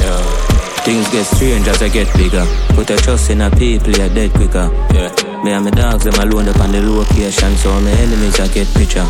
Yeah. 0.00 0.31
Things 0.84 1.08
get 1.10 1.24
strange 1.24 1.68
as 1.68 1.80
I 1.80 1.88
get 1.88 2.12
bigger. 2.16 2.44
Put 2.74 2.90
a 2.90 2.96
trust 2.96 3.30
in 3.30 3.40
a 3.40 3.50
people, 3.50 3.92
you're 3.92 4.08
dead 4.08 4.32
quicker. 4.32 4.68
Yeah. 4.92 5.14
Me 5.44 5.52
and 5.52 5.64
my 5.64 5.70
dogs, 5.70 6.04
them 6.04 6.14
alone 6.14 6.48
up 6.48 6.58
on 6.58 6.72
the 6.72 6.82
location, 6.82 7.56
so 7.56 7.70
my 7.80 7.90
enemies 7.90 8.40
I 8.40 8.48
get 8.48 8.66
picture. 8.74 9.06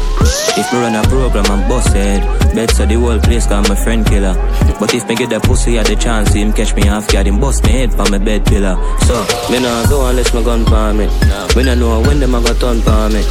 If 0.57 0.71
me 0.73 0.81
run 0.81 0.95
a 0.95 1.02
program 1.09 1.45
and 1.50 1.69
bust 1.69 1.95
head, 1.95 2.23
bet 2.55 2.71
so 2.71 2.85
the 2.85 2.95
whole 2.95 3.19
place 3.19 3.47
call 3.47 3.62
my 3.62 3.75
friend 3.75 4.05
killer. 4.07 4.35
But 4.79 4.95
if 4.95 5.09
me 5.09 5.14
get 5.14 5.31
the 5.31 5.41
pussy 5.41 5.79
at 5.79 5.87
the 5.87 5.97
chance, 5.97 6.31
see 6.31 6.43
him 6.43 6.52
catch 6.52 6.75
me 6.75 6.88
off 6.88 7.11
guard, 7.11 7.26
him 7.26 7.41
bust 7.41 7.64
me 7.64 7.73
head 7.73 7.93
for 7.93 8.09
my 8.11 8.19
bed 8.19 8.45
pillar. 8.45 8.76
So, 9.09 9.25
me 9.50 9.61
nah 9.61 9.87
go 9.88 10.07
unless 10.07 10.33
my 10.35 10.43
gun 10.43 10.64
palm 10.64 10.99
me. 10.99 11.07
Me 11.57 11.64
nah 11.64 11.75
know 11.75 12.00
when 12.02 12.21
them 12.21 12.35
I 12.35 12.43
got 12.43 12.61
turn 12.61 12.83
palm 12.83 13.12
me. 13.12 13.23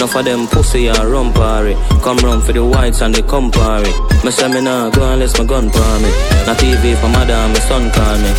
Enough 0.00 0.16
of 0.16 0.24
them 0.24 0.46
pussy 0.46 0.86
a 0.86 0.94
run 0.94 1.30
party. 1.30 1.74
Come 2.00 2.16
round 2.24 2.42
for 2.44 2.54
the 2.54 2.64
whites 2.64 3.02
and 3.02 3.14
they 3.14 3.20
come 3.20 3.50
party. 3.50 3.92
Me 4.24 4.30
say 4.30 4.48
me 4.48 4.62
nah 4.62 4.88
go 4.88 5.12
unless 5.12 5.36
my 5.38 5.44
gun 5.44 5.68
palm 5.68 6.00
me. 6.00 6.08
Not 6.48 6.56
TV 6.56 6.96
for 6.96 7.12
mother 7.12 7.36
and 7.36 7.52
my 7.52 7.60
son 7.68 7.90
call 7.92 8.16
me. 8.16 8.32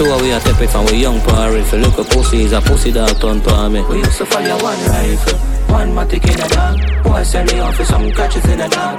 Two 0.00 0.08
we 0.24 0.32
a 0.32 0.40
tep 0.40 0.58
it 0.62 0.74
and 0.74 0.88
we 0.88 1.04
young 1.04 1.20
party. 1.20 1.60
If 1.60 1.70
you 1.70 1.80
look 1.80 1.98
a 1.98 2.04
pussy, 2.04 2.44
is 2.44 2.52
a 2.52 2.62
pussy 2.62 2.92
that 2.92 3.20
turn 3.20 3.42
palm 3.42 3.74
me. 3.74 3.82
We 3.82 3.98
used 3.98 4.16
to 4.16 4.24
follow 4.24 4.56
one 4.64 4.80
rifle, 4.88 5.36
one 5.68 5.92
matic 5.92 6.24
in 6.24 6.40
a 6.40 6.48
dog. 6.48 7.04
Boy 7.04 7.22
send 7.24 7.52
me 7.52 7.60
off 7.60 7.76
for 7.76 7.84
some 7.84 8.10
catches 8.12 8.46
in 8.46 8.60
a 8.62 8.68
dog. 8.70 8.98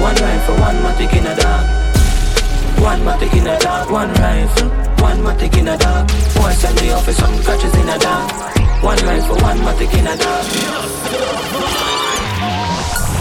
One 0.00 0.16
rifle, 0.16 0.56
one 0.64 0.76
matic 0.80 1.12
in 1.12 1.26
a 1.28 1.36
dog. 1.36 2.80
One 2.80 3.00
matic 3.04 3.36
in 3.36 3.46
a 3.46 3.58
dog, 3.60 3.90
one 3.90 4.08
rifle, 4.14 4.70
one 5.00 5.20
matic 5.20 5.56
in 5.58 5.68
a 5.68 5.76
dog. 5.76 6.06
Boy 6.34 6.52
send 6.52 6.80
me 6.80 6.90
off 6.90 7.04
for 7.04 7.12
some 7.12 7.36
catches 7.42 7.74
in 7.74 7.88
a 7.88 7.98
dog. 7.98 8.30
One 8.82 8.98
rifle, 9.04 9.36
one 9.36 9.58
matic 9.58 9.92
in 9.98 10.06
a 10.06 10.16
dog. 10.16 10.44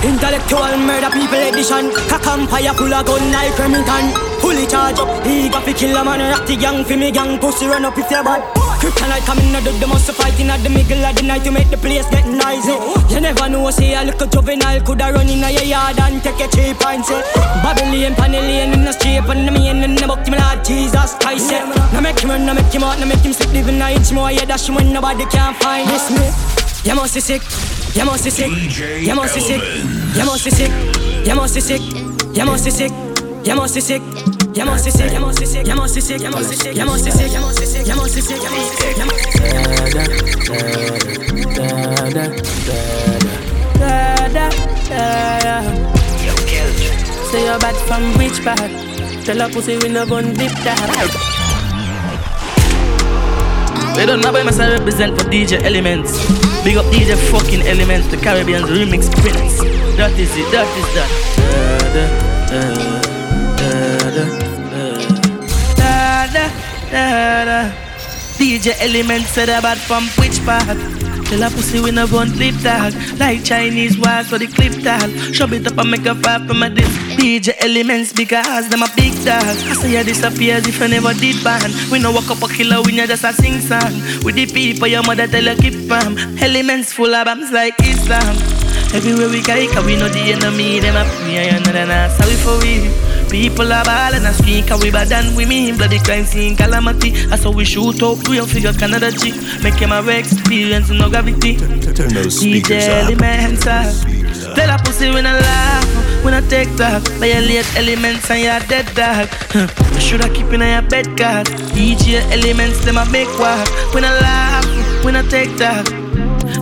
Intellectual 0.02 0.78
murder 0.78 1.10
people 1.12 1.42
edition 1.50 1.92
Cock 2.08 2.26
empire 2.28 2.74
full 2.74 2.94
of 2.94 3.06
gun 3.06 3.32
like 3.34 3.60
Remington 3.60 4.29
Fully 4.50 4.66
charge 4.66 4.98
up, 4.98 5.06
he 5.28 5.48
got 5.48 5.62
fi 5.62 5.74
kill 5.74 5.96
a 5.96 6.04
man 6.04 6.26
the 6.50 6.56
gang 6.58 6.84
fi 6.84 6.96
me 6.98 7.12
gang, 7.12 7.38
pussy 7.38 7.68
run 7.68 7.86
up 7.86 7.96
if 7.96 8.10
you 8.10 8.24
bad 8.26 8.42
Kryptonite 8.82 9.22
coming 9.30 9.54
out 9.54 9.62
of 9.62 9.80
the 9.80 9.86
muscle 9.86 10.16
fighting 10.16 10.50
at 10.50 10.58
the 10.66 10.70
middle 10.74 11.06
of 11.06 11.16
the 11.16 11.22
night 11.22 11.44
to 11.44 11.52
make 11.52 11.70
the 11.70 11.78
place 11.78 12.10
get 12.10 12.26
noisy 12.26 12.74
You 13.14 13.22
never 13.22 13.48
know, 13.48 13.70
say 13.70 13.94
a 13.94 14.02
little 14.04 14.26
juvenile 14.26 14.82
Coulda 14.82 15.14
run 15.14 15.30
in 15.30 15.46
your 15.46 15.70
yard 15.70 16.00
and 16.00 16.18
take 16.24 16.42
a 16.42 16.50
cheap 16.50 16.82
and 16.82 17.06
say 17.06 17.22
Babylon, 17.62 18.18
Panellian 18.18 18.74
in 18.74 18.86
the 18.86 18.92
street 18.92 19.22
And 19.22 19.46
the 19.46 19.52
main 19.54 19.84
in 19.86 19.94
the 19.94 20.08
buck, 20.10 20.26
me 20.26 20.42
Lord 20.42 20.66
Jesus 20.66 21.14
Christ 21.22 21.52
yeah. 21.52 21.70
Now 21.94 22.02
make 22.02 22.18
him 22.18 22.32
run, 22.32 22.44
now 22.48 22.58
make 22.58 22.74
him 22.74 22.82
out, 22.82 22.98
now 22.98 23.06
make 23.06 23.22
him 23.22 23.34
sleep 23.34 23.54
Living 23.54 23.80
a 23.80 23.94
inch 23.94 24.12
more, 24.12 24.32
yeah, 24.32 24.50
him 24.50 24.74
when 24.74 24.92
nobody 24.92 25.30
can 25.30 25.54
find 25.62 25.86
This 25.94 26.10
me, 26.10 26.26
you 26.90 26.96
must 26.98 27.14
be 27.14 27.22
sick 27.22 27.44
you 27.94 28.06
must 28.06 28.24
be 28.24 28.30
sick. 28.30 28.52
You 29.02 29.16
must 29.16 29.34
be 29.34 29.42
sick. 29.42 29.62
You 30.16 30.26
must 30.26 30.46
be 30.46 30.52
sick. 30.52 30.72
You 31.26 31.36
must 31.36 31.56
be 31.56 31.60
sick. 31.60 31.82
You 32.38 32.46
must 32.46 32.66
be 32.66 32.72
sick. 32.72 32.92
You 33.44 33.56
must 33.56 33.74
be 33.74 33.82
sick. 33.82 34.39
Da 43.80 44.28
da 44.36 44.50
da 44.90 45.04
da. 45.40 45.56
Say 47.32 47.46
you're 47.46 47.60
bad 47.60 47.76
from 47.88 48.04
which 48.18 48.44
part? 48.44 48.72
Tell 49.24 49.42
a 49.42 49.50
pussy 49.50 49.78
we 49.78 49.88
no 49.88 50.06
gun 50.06 50.34
dip 50.34 50.52
that. 50.68 51.40
They 53.96 54.06
don't 54.06 54.20
know 54.22 54.30
about 54.30 54.46
myself 54.46 54.78
represent 54.78 55.18
for 55.18 55.30
DJ 55.30 55.60
Elementz. 55.60 56.12
Big 56.66 56.76
up 56.76 56.86
DJ 56.88 57.16
fucking 57.32 57.62
Elementz, 57.62 58.10
the 58.12 58.18
Caribbean's 58.18 58.70
remix 58.70 59.10
prince. 59.22 59.60
That 59.96 60.12
is 60.20 60.36
it, 60.36 60.52
that 60.52 60.68
is 60.78 60.88
that. 60.96 61.10
Da, 61.90 61.94
da, 61.94 63.10
Da, 64.10 64.49
da, 66.92 67.46
da. 67.46 67.72
DJ 68.38 68.72
Elementz 68.80 69.28
said 69.28 69.50
about 69.50 69.78
from 69.78 70.04
which 70.18 70.40
part? 70.46 70.78
Tell 71.30 71.44
a 71.44 71.50
pussy 71.50 71.80
we 71.80 71.92
no 71.92 72.08
gun 72.08 72.32
clip 72.32 72.56
tag 72.64 72.94
Like 73.20 73.44
Chinese 73.44 74.00
wires 74.00 74.30
for 74.30 74.40
the 74.40 74.48
clip 74.48 74.74
tag 74.82 75.12
Shove 75.36 75.54
it 75.54 75.68
up 75.68 75.78
and 75.78 75.92
make 75.92 76.06
a 76.06 76.16
fire 76.16 76.40
from 76.48 76.64
a 76.64 76.70
disc. 76.70 76.90
DJ 77.20 77.54
elementz 77.60 78.16
because 78.16 78.68
them 78.70 78.82
a 78.82 78.88
big 78.96 79.14
dog. 79.24 79.44
I 79.44 79.74
say 79.74 79.98
you 79.98 80.04
disappear 80.04 80.58
if 80.58 80.80
you 80.80 80.88
never 80.88 81.14
did 81.14 81.44
ban. 81.44 81.70
We 81.92 82.00
no 82.00 82.12
walk 82.12 82.32
up 82.32 82.42
a 82.42 82.48
killer 82.48 82.82
we 82.82 82.96
no 82.96 83.06
just 83.06 83.24
a 83.24 83.34
sing 83.34 83.60
song. 83.60 83.94
With 84.24 84.36
the 84.36 84.48
people 84.48 84.88
your 84.88 85.04
mother 85.04 85.28
tell 85.28 85.44
you 85.44 85.56
keep 85.58 85.88
them 85.88 86.16
Elementz 86.42 86.94
full 86.94 87.14
of 87.14 87.26
bombs 87.26 87.52
like 87.52 87.76
Islam. 87.82 88.36
Everywhere 88.96 89.30
we 89.30 89.44
go, 89.44 89.54
cause 89.74 89.86
we 89.86 89.98
know 89.98 90.10
the 90.10 90.34
enemy 90.34 90.80
Them 90.80 90.96
a 90.96 91.04
pray 91.22 91.50
and 91.50 91.64
not 91.64 92.10
sorry 92.18 92.36
for 92.42 92.58
we 92.64 93.09
People 93.30 93.72
are 93.72 93.86
ball 93.86 94.14
and 94.16 94.36
scream 94.36 94.66
Cause 94.66 94.82
we 94.82 94.90
bad 94.90 95.08
than 95.10 95.36
we 95.36 95.46
mean 95.46 95.78
Bloody 95.78 96.00
crime 96.00 96.26
scene 96.26 96.56
calamity. 96.56 97.12
That's 97.12 97.44
how 97.44 97.52
we 97.52 97.64
shoot 97.64 98.02
up 98.02 98.28
We 98.28 98.38
don't 98.38 98.50
figure 98.50 98.74
Canada 98.74 99.12
G. 99.12 99.32
Make 99.62 99.76
him 99.76 99.90
have 99.90 100.10
experience 100.10 100.90
no 100.90 101.10
gravity. 101.10 101.58
Turn 101.58 102.10
those 102.14 102.40
speakers 102.40 102.84
DJ 102.84 103.06
elementz 103.06 103.68
up 103.68 104.56
Tell 104.56 104.70
a 104.70 104.78
pussy 104.80 105.10
when 105.12 105.28
I 105.28 105.38
laugh 105.40 106.24
When 106.26 106.34
I 106.34 106.42
take 106.50 106.76
talk 106.76 107.04
Violate 107.22 107.70
elementz 107.78 108.30
and 108.32 108.42
you're 108.42 108.60
dead 108.68 108.88
dog. 108.96 109.30
Huh. 109.54 109.68
Shoulda 110.00 110.28
keep 110.34 110.52
in 110.52 110.62
your 110.62 110.82
bed 110.82 111.06
cause 111.18 111.48
DJ 111.74 112.22
elementz 112.34 112.84
them 112.84 112.98
a 112.98 113.06
make 113.12 113.30
walk 113.38 113.68
When 113.94 114.06
I 114.06 114.20
laugh 114.20 115.06
When 115.06 115.16
I 115.16 115.22
take 115.30 115.56
talk 115.58 115.86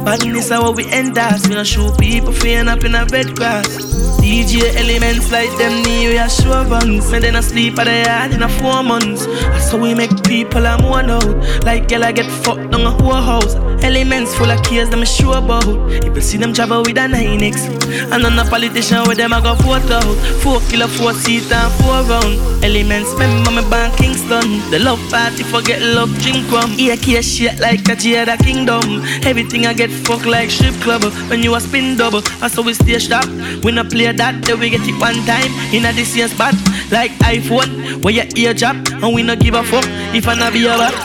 Badness 0.03 0.49
how 0.49 0.71
we 0.71 0.85
end 0.91 1.17
us. 1.17 1.47
We 1.47 1.55
don't 1.55 1.65
shoot 1.65 1.97
people 1.97 2.33
feeling 2.33 2.67
up 2.67 2.83
in 2.83 2.93
a 2.95 3.05
red 3.05 3.35
grass 3.35 4.06
DJ 4.27 4.75
elementz 4.75 5.31
like 5.31 5.57
them 5.57 5.81
new 5.83 6.17
are 6.19 6.27
sure 6.27 6.65
buns. 6.65 7.13
And 7.13 7.23
then 7.23 7.37
I 7.37 7.39
sleep 7.39 7.79
at 7.79 7.85
the 7.85 8.03
yard 8.05 8.33
in 8.33 8.43
a 8.43 8.49
four 8.49 8.83
months. 8.83 9.25
That's 9.25 9.71
how 9.71 9.77
we 9.77 9.93
make 9.93 10.11
people 10.27 10.67
I'm 10.67 10.83
one 10.83 11.09
out. 11.09 11.25
Like 11.63 11.87
girl 11.87 12.03
I 12.03 12.11
get 12.11 12.29
fucked 12.43 12.73
on 12.75 12.81
a 12.81 12.91
whole 12.91 13.13
house. 13.13 13.55
Elementz 13.83 14.35
full 14.35 14.51
of 14.51 14.61
keys 14.63 14.89
them 14.89 15.05
sure 15.05 15.37
about. 15.37 15.65
You 15.65 16.21
see 16.21 16.37
them 16.37 16.53
travel 16.53 16.81
with 16.81 16.97
a 16.97 17.07
9X 17.07 18.11
And 18.11 18.25
on 18.25 18.37
a 18.37 18.43
politician 18.49 19.07
with 19.07 19.17
them 19.17 19.33
I 19.33 19.41
go 19.41 19.55
vote 19.55 19.89
out. 19.89 20.15
Four 20.41 20.59
killer, 20.69 20.87
four 20.87 21.13
seat 21.13 21.51
and 21.51 21.71
four 21.79 22.03
round. 22.09 22.35
Elementz 22.63 23.13
remember 23.13 23.51
me 23.51 23.61
born 23.69 23.91
Kingston. 23.95 24.59
The 24.71 24.79
love 24.79 24.99
party 25.09 25.43
forget 25.43 25.81
love 25.81 26.11
drink 26.19 26.51
rum. 26.51 26.71
Ear 26.77 26.97
case 26.97 27.35
shit 27.35 27.59
like 27.59 27.81
a 27.87 27.95
Jada 27.95 28.37
Kingdom. 28.37 29.03
Everything 29.23 29.65
I 29.65 29.73
get 29.73 29.91
fucked 29.91 30.25
like 30.25 30.49
strip 30.49 30.73
club. 30.81 31.03
When 31.29 31.43
you 31.43 31.55
a 31.55 31.61
spin 31.61 31.97
double 31.97 32.21
I 32.41 32.47
saw 32.49 32.61
we 32.61 32.73
stay 32.73 32.99
sharp 32.99 33.27
We 33.63 33.71
not 33.71 33.89
play 33.89 34.11
that 34.11 34.41
then 34.43 34.59
we 34.59 34.69
get 34.69 34.81
it 34.81 34.99
one 34.99 35.15
time. 35.25 35.51
In 35.73 35.85
a 35.85 35.93
this 35.93 36.15
year's 36.15 36.31
spot 36.31 36.55
Like 36.91 37.11
iPhone 37.23 38.03
Where 38.03 38.13
your 38.13 38.25
ear 38.35 38.53
drop. 38.53 38.75
And 38.75 39.13
we 39.13 39.23
not 39.23 39.39
give 39.39 39.53
a 39.53 39.63
fuck 39.63 39.85
If 40.17 40.27
I 40.27 40.33
not 40.33 40.51
be 40.51 40.65
a 40.65 40.75
back 40.75 40.95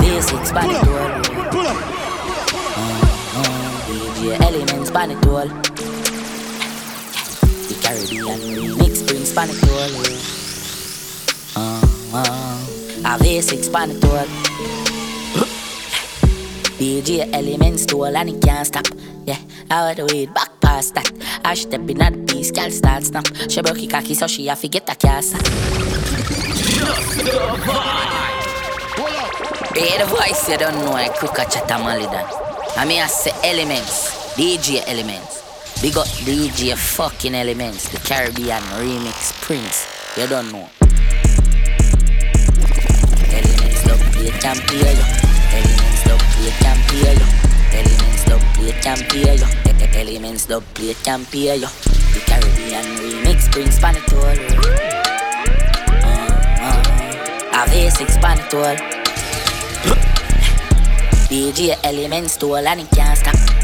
V6 0.00 0.54
pan 0.54 0.70
it 0.70 0.88
all. 0.88 1.10
Pull 1.50 1.66
up. 1.66 1.76
DJ 3.84 4.38
Elementz 4.38 4.90
pan 4.90 5.10
it 5.10 5.26
all. 5.26 5.48
The 7.68 7.74
Caribbean 7.82 8.40
remix 8.56 9.06
brings 9.06 9.32
pan 9.34 9.50
it 9.50 9.62
all. 9.68 9.90
Uh, 11.60 11.84
uh, 12.14 12.64
a 13.04 13.18
V6 13.22 13.70
pan 13.70 13.90
it 13.90 14.02
all. 14.02 14.26
DJ 16.78 17.30
Elementz 17.32 17.84
tool 17.86 18.16
and 18.16 18.30
it 18.30 18.40
can't 18.42 18.66
stop. 18.66 18.86
Yeah, 19.26 19.36
I 19.70 19.92
the 19.92 20.06
way 20.06 20.24
back 20.24 20.58
past 20.62 20.94
that. 20.94 21.12
I 21.44 21.52
step 21.52 21.86
in 21.86 22.00
at 22.00 22.14
the 22.14 22.32
piece, 22.32 22.50
girl 22.50 22.70
start 22.70 23.04
snap. 23.04 23.26
She 23.50 23.60
broke 23.60 23.78
her 23.78 23.86
cocky 23.88 24.14
so 24.14 24.26
she 24.26 24.46
have 24.46 24.62
to 24.62 24.68
get 24.68 24.88
a 24.88 24.94
cast. 24.94 25.89
Hear 29.80 29.98
the 29.98 30.06
voice 30.08 30.48
you 30.48 30.58
don't 30.58 30.74
know, 30.84 30.92
I 30.92 31.08
cook 31.08 31.38
a 31.38 31.44
chat 31.44 31.70
a 31.70 31.74
malidan. 31.74 32.26
I 32.76 32.84
mean, 32.84 33.00
I 33.00 33.06
say 33.06 33.30
elementz, 33.42 34.34
DJ 34.34 34.82
elementz. 34.84 35.40
Big 35.80 35.96
up 35.96 36.06
DJ 36.06 36.76
fucking 36.76 37.32
elementz, 37.32 37.88
the 37.90 37.98
Caribbean 37.98 38.62
remix 38.76 39.32
prince. 39.40 39.86
You 40.16 40.26
don't 40.26 40.52
know. 40.52 40.68
Elementz 43.30 43.82
don't 43.86 44.12
play 44.12 44.30
champion. 44.40 44.96
Elementz 45.56 46.04
don't 46.04 46.22
play 46.34 46.52
champion. 46.60 47.16
Elementz 47.72 48.24
don't 48.28 48.44
play 48.54 48.72
champion, 48.82 49.38
Elementz 49.94 50.46
don't 50.46 50.74
play 50.74 50.94
champion. 51.02 51.60
The 51.60 52.20
Caribbean 52.26 52.84
remix 52.98 53.50
brings 53.50 53.78
Panatol. 53.78 54.99
A 57.52 57.66
V6 57.66 58.18
Panatol. 58.22 58.76
DJ 61.28 61.76
elementz 61.82 62.36
tool 62.36 62.56
and 62.56 62.80
it 62.80 62.90
can't 62.90 63.18
stop. 63.18 63.59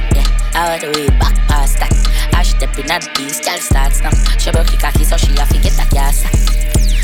All 0.56 0.72
the 0.80 0.88
way 0.96 1.12
back 1.20 1.36
past 1.52 1.76
that. 1.84 1.92
I 2.32 2.40
step 2.40 2.72
in 2.80 2.88
at 2.88 3.04
the 3.04 3.12
beast, 3.12 3.44
girl 3.44 3.60
start 3.60 3.92
snap. 3.92 4.16
She 4.40 4.48
broke 4.48 4.72
her 4.72 4.80
cocky 4.80 5.04
so 5.04 5.20
she 5.20 5.36
have 5.36 5.52
to 5.52 5.60
get 5.60 5.76
a 5.76 5.84
gas. 5.92 6.24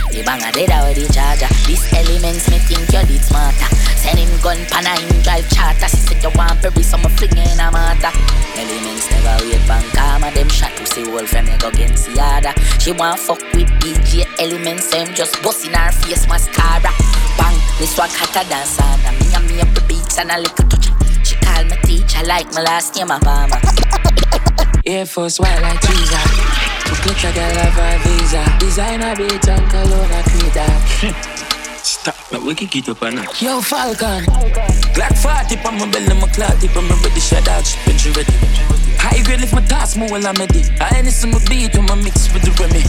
The 0.08 0.24
bang 0.24 0.40
a 0.40 0.48
dead 0.56 0.72
with 0.88 0.96
the 0.96 1.04
charger. 1.12 1.52
These 1.68 1.84
elementz 1.92 2.48
me 2.48 2.56
think 2.64 2.88
you 2.88 3.04
did 3.04 3.20
smarter. 3.20 3.68
Send 4.00 4.24
him 4.24 4.32
gun 4.40 4.56
pan 4.72 4.88
a 4.88 4.96
him 4.96 5.20
drive 5.20 5.44
charter. 5.52 5.84
She 5.84 6.00
said 6.00 6.24
you 6.24 6.32
want 6.32 6.64
berry 6.64 6.80
so 6.80 6.96
me 6.96 7.12
fling 7.12 7.36
in 7.36 7.60
a 7.60 7.68
matter. 7.68 8.08
Elementz 8.56 9.12
never 9.12 9.44
wait 9.44 9.60
bank 9.68 9.84
karma. 9.92 10.32
Them 10.32 10.48
shot 10.48 10.72
to 10.80 10.88
see 10.88 11.04
wolf 11.04 11.36
and 11.36 11.44
me 11.44 11.52
go 11.60 11.68
against 11.68 12.08
the 12.08 12.24
other. 12.24 12.56
She 12.80 12.96
want 12.96 13.20
fuck 13.20 13.44
with 13.52 13.68
DJ 13.84 14.24
elementz. 14.40 14.88
Them 14.88 15.12
just 15.12 15.36
bust 15.44 15.68
in 15.68 15.76
her 15.76 15.92
face 15.92 16.24
mascara. 16.24 16.88
Bang, 17.36 17.56
this 17.76 18.00
one 18.00 18.08
hotter 18.16 18.48
than 18.48 18.64
sauna. 18.64 19.12
Me 19.20 19.28
and 19.36 19.44
me 19.44 19.60
up 19.60 19.68
the 19.76 19.84
beats 19.84 20.16
and 20.16 20.32
a 20.32 20.40
little 20.40 20.64
touch. 20.72 20.88
She 21.62 21.68
call 21.68 21.78
me 21.78 21.82
teacher 21.84 22.26
like 22.26 22.52
my 22.54 22.62
last 22.62 22.96
name 22.96 23.10
a 23.10 23.20
farmer. 23.20 23.60
Air 24.84 25.06
Force 25.06 25.38
white 25.38 25.60
like 25.62 25.80
teaser. 25.80 26.18
Look 27.06 27.22
like 27.22 27.36
a 27.36 27.46
love 27.54 27.78
a 27.78 27.98
visa. 28.02 28.42
Designer 28.58 29.14
beat 29.16 29.48
and 29.48 29.70
cologne 29.70 30.10
a 30.10 30.22
creator. 30.26 31.14
Stop, 31.78 32.16
but 32.30 32.42
we 32.42 32.54
can 32.54 32.66
keep 32.68 32.88
up 32.88 33.02
on 33.02 33.16
that. 33.16 33.40
Yo, 33.40 33.60
Falcon. 33.60 34.24
Glock 34.94 35.16
40 35.18 35.56
on 35.66 35.78
my 35.78 35.90
belly, 35.90 36.20
my 36.20 36.28
clout 36.28 36.58
tip 36.60 36.76
on 36.76 36.88
my 36.88 36.94
ready, 37.02 37.20
shut 37.20 37.46
out, 37.48 37.64
she 37.64 37.78
been 37.86 37.98
she 37.98 38.10
ready. 38.10 38.32
High 38.98 39.22
grade 39.22 39.40
lift 39.40 39.54
my 39.54 39.62
task, 39.62 39.96
more 39.96 40.10
while 40.10 40.26
I'm 40.26 40.36
a 40.36 40.46
dick. 40.46 40.66
I 40.80 40.98
ain't 40.98 41.10
some 41.10 41.32
beat 41.48 41.74
when 41.74 41.86
my 41.86 41.94
mix 41.94 42.32
with 42.32 42.42
the 42.42 42.50
Remy. 42.58 42.82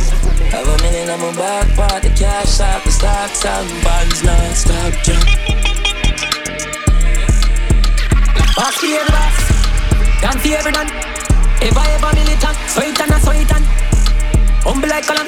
Have 0.50 0.68
a 0.68 0.78
million 0.82 1.10
on 1.10 1.20
my 1.20 1.36
back 1.36 1.76
part, 1.76 2.04
the 2.04 2.10
cash 2.10 2.60
out, 2.60 2.84
the 2.84 2.92
stocks 2.92 3.46
out, 3.46 3.66
the 3.66 3.84
bonds 3.84 4.24
non-stop 4.24 4.94
jump. 5.04 5.63
Boss 8.56 8.78
for 8.78 8.86
every 8.86 9.10
boss, 9.10 9.36
done 10.22 10.38
for 10.38 10.54
every 10.54 10.72
done. 10.72 10.86
Ever 11.58 11.86
ever 11.98 12.12
militant, 12.14 12.58
it 12.78 13.02
and 13.02 13.10
a 13.10 13.32
it 13.34 13.50
and. 13.50 13.66
Humble 14.62 14.90
like 14.90 15.10
column, 15.10 15.26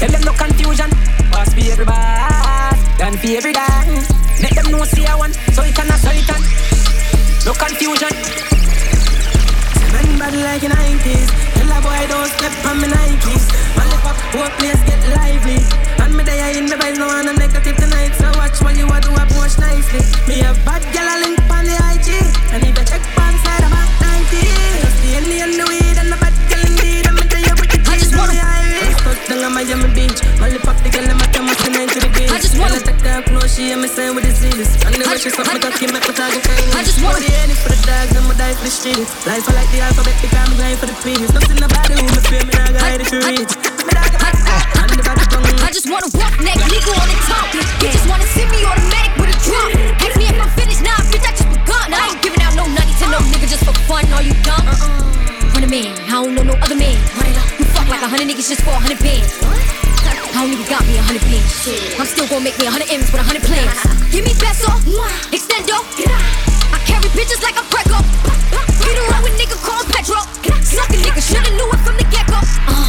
tell 0.00 0.08
them 0.08 0.22
no 0.24 0.32
confusion. 0.32 0.88
Boss 1.28 1.52
for 1.52 1.60
every 1.60 1.84
boss, 1.84 2.80
done 2.96 3.20
for 3.20 3.28
every 3.36 3.52
done. 3.52 4.00
Let 4.40 4.56
them 4.56 4.72
know 4.72 4.84
see 4.88 5.04
I 5.04 5.14
want, 5.14 5.36
it 5.36 5.76
and 5.76 5.92
a 5.92 5.96
it 6.08 6.30
and. 6.32 6.44
No 7.44 7.52
confusion. 7.52 8.16
Man 9.92 10.08
bad 10.16 10.32
like 10.32 10.64
in 10.64 10.72
90s. 10.72 11.28
Tell 11.52 11.68
a 11.68 11.78
boy 11.84 12.00
don't 12.08 12.32
step 12.32 12.56
on 12.64 12.80
me 12.80 12.88
Nikes. 12.88 13.44
Man 13.76 13.92
lift 13.92 14.08
up, 14.08 14.16
whole 14.32 14.48
place 14.56 14.80
get 14.88 15.04
lively. 15.12 15.60
And 16.00 16.16
me 16.16 16.24
there 16.24 16.56
in 16.56 16.64
the 16.64 16.76
vibes, 16.80 16.96
no 16.96 17.12
one 17.12 17.28
a 17.28 17.32
negative 17.36 17.76
tonight. 17.76 18.16
So 18.16 18.32
watch 18.40 18.56
what 18.64 18.72
you 18.74 18.88
a 18.88 19.00
do, 19.04 19.12
I 19.12 19.28
push 19.36 19.60
nicely. 19.60 20.00
Me 20.24 20.40
a 20.40 20.56
bad 20.64 20.80
gal 20.96 21.12
a 21.12 21.16
link 21.20 21.37
Stuck 29.68 29.76
down 29.76 29.84
on 29.84 29.92
Miami 29.92 30.08
Beach. 30.08 30.24
Man 30.40 30.48
lift 30.48 30.64
up 30.64 30.80
the 30.80 30.88
gal 30.88 31.04
and 31.04 31.20
my 31.20 31.28
come 31.28 31.44
up 31.44 31.60
and 31.60 31.90
to 31.92 32.00
the 32.00 32.08
beach. 32.16 32.32
I 32.32 32.40
just 32.40 32.56
wanna 32.56 32.80
take 32.80 33.04
her 33.04 33.20
close, 33.20 33.52
she 33.52 33.68
and 33.68 33.84
me 33.84 33.88
saying 33.88 34.16
with 34.16 34.24
the 34.24 34.32
zealous. 34.32 34.72
And 34.80 34.96
the 34.96 35.04
way 35.04 35.20
she 35.20 35.28
suck 35.28 35.44
me 35.52 35.60
cocky, 35.60 35.92
make 35.92 36.08
me 36.08 36.14
talk. 36.16 36.32
I 36.32 36.80
just 36.80 37.04
wanna 37.04 37.20
the 37.20 37.28
Henny 37.28 37.52
for 37.52 37.68
the 37.68 37.76
dogs 37.84 38.16
and 38.16 38.24
my 38.24 38.32
die 38.40 38.56
for 38.56 38.64
the 38.64 38.72
streets. 38.72 39.12
Life 39.28 39.44
I 39.44 39.52
like 39.60 39.68
the 39.68 39.84
alphabet, 39.84 40.16
because 40.24 40.40
I'm 40.40 40.56
blind 40.56 40.80
for 40.80 40.88
the 40.88 40.96
previous. 41.04 41.28
Nothing 41.36 41.60
about 41.60 41.84
it, 41.84 42.00
who 42.00 42.08
me 42.08 42.20
feel 42.32 42.44
me, 42.48 42.52
I 42.56 42.72
got 42.72 42.96
it 42.96 43.12
to 43.12 43.18
reach. 43.28 43.52
Me 43.84 43.92
dog, 43.92 44.08
and 45.36 45.60
I 45.60 45.68
just 45.68 45.84
wanna 45.84 46.08
walk 46.16 46.32
neck, 46.40 46.56
legal 46.72 46.96
on 46.96 47.08
the 47.12 47.18
top. 47.28 47.52
You 47.52 47.92
just 47.92 48.08
wanna 48.08 48.24
see 48.32 48.48
me 48.48 48.64
automatic 48.64 49.12
with 49.20 49.36
a 49.36 49.38
drop. 49.44 49.68
Ask 50.00 50.16
me 50.16 50.32
if 50.32 50.38
I'm 50.40 50.48
finished, 50.56 50.80
nah, 50.80 50.96
bitch, 51.12 51.28
I 51.28 51.36
just 51.36 51.50
begun. 51.52 51.92
I 51.92 52.16
ain't 52.16 52.20
giving 52.24 52.40
out 52.40 52.56
no 52.56 52.64
money 52.72 52.96
to 53.04 53.06
no 53.12 53.20
nigga 53.20 53.44
just 53.52 53.68
for 53.68 53.76
fun. 53.84 54.08
Are 54.16 54.24
you 54.24 54.32
dumb? 54.48 54.64
Uh-uh. 54.64 55.17
Hundred 55.58 55.74
man, 55.74 55.90
I 56.06 56.22
don't 56.22 56.38
know 56.38 56.46
no 56.46 56.54
other 56.62 56.78
man. 56.78 56.94
You 56.94 57.66
uh, 57.66 57.74
fuck 57.74 57.90
like 57.90 57.98
a 57.98 58.06
hundred 58.06 58.30
niggas 58.30 58.46
just 58.46 58.62
for 58.62 58.70
a 58.70 58.78
hundred 58.78 59.02
bands. 59.02 59.26
I 59.42 60.38
don't 60.38 60.54
even 60.54 60.62
got 60.70 60.86
me 60.86 60.94
a 60.94 61.02
hundred 61.02 61.26
bands. 61.26 61.50
I'm 61.98 62.06
still 62.06 62.30
gonna 62.30 62.46
make 62.46 62.54
me 62.62 62.70
a 62.70 62.70
hundred 62.70 62.86
M's 62.94 63.10
with 63.10 63.18
a 63.18 63.26
hundred 63.26 63.42
plans. 63.42 63.66
Give 64.14 64.22
me 64.22 64.38
peso, 64.38 64.70
uh, 64.70 65.34
extendo. 65.34 65.82
I 65.82 66.78
carry 66.86 67.10
bitches 67.10 67.42
like 67.42 67.58
a 67.58 67.66
Greco. 67.74 67.98
Get 68.86 69.02
around 69.02 69.26
with 69.26 69.34
nigga 69.34 69.58
called 69.58 69.82
Petro. 69.90 70.22
Suck 70.62 70.94
a 70.94 70.98
nigga, 71.02 71.18
shoulda 71.18 71.50
knew 71.50 71.66
it 71.74 71.82
from 71.82 71.98
the 71.98 72.06
get 72.06 72.30
go. 72.30 72.38
Uh. 72.38 72.86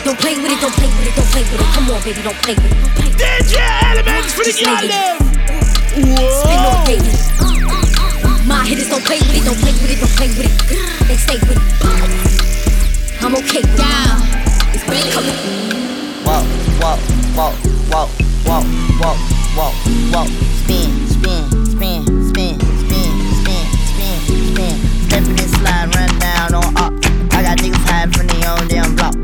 Don't 0.00 0.16
play 0.16 0.40
with 0.40 0.48
it, 0.48 0.56
don't 0.64 0.72
play 0.80 0.88
with 0.96 1.04
it, 1.04 1.12
don't 1.12 1.28
play 1.28 1.44
with 1.44 1.60
it. 1.60 1.68
Come 1.76 1.92
on, 1.92 2.00
baby, 2.08 2.24
don't 2.24 2.40
play 2.40 2.56
with 2.56 2.72
it. 2.72 3.20
DJ 3.20 3.60
Elementz 3.92 4.32
for 4.32 4.48
the 4.48 4.56
girl 4.64 4.80
Spin 5.92 6.56
on 6.64 6.80
baby. 6.88 7.63
My 8.46 8.62
hitters 8.66 8.90
don't 8.90 9.02
play 9.04 9.18
with 9.20 9.36
it, 9.36 9.44
don't 9.44 9.56
play 9.56 9.72
with 9.72 9.90
it, 9.90 10.00
don't 10.00 10.16
play 10.20 10.28
with 10.28 10.44
it. 10.44 11.08
They 11.08 11.16
stay 11.16 11.38
with 11.48 11.56
it. 11.56 13.22
I'm 13.22 13.34
okay 13.36 13.64
it. 13.64 13.74
It's 14.74 14.84
been 14.84 15.00
coming. 15.12 15.32
Walk, 16.26 16.44
walk, 16.78 17.00
walk, 17.34 17.56
walk, 17.90 18.10
walk, 18.44 18.66
walk, 19.00 19.18
walk, 19.56 19.74
walk. 20.12 20.28
Spin, 20.60 20.92
spin, 21.08 21.48
spin, 21.64 22.04
spin, 22.28 22.60
spin, 22.60 23.16
spin, 23.40 23.64
spin, 23.88 24.20
spin. 24.52 24.76
Step 25.08 25.24
in 25.24 25.36
this 25.36 25.50
slide, 25.52 25.94
run 25.96 26.18
down 26.18 26.54
on 26.54 26.76
up. 26.76 26.92
I 27.32 27.42
got 27.42 27.56
niggas 27.58 27.88
hiding 27.88 28.12
from 28.12 28.26
the 28.26 28.44
own 28.46 28.68
damn 28.68 28.94
block 28.94 29.23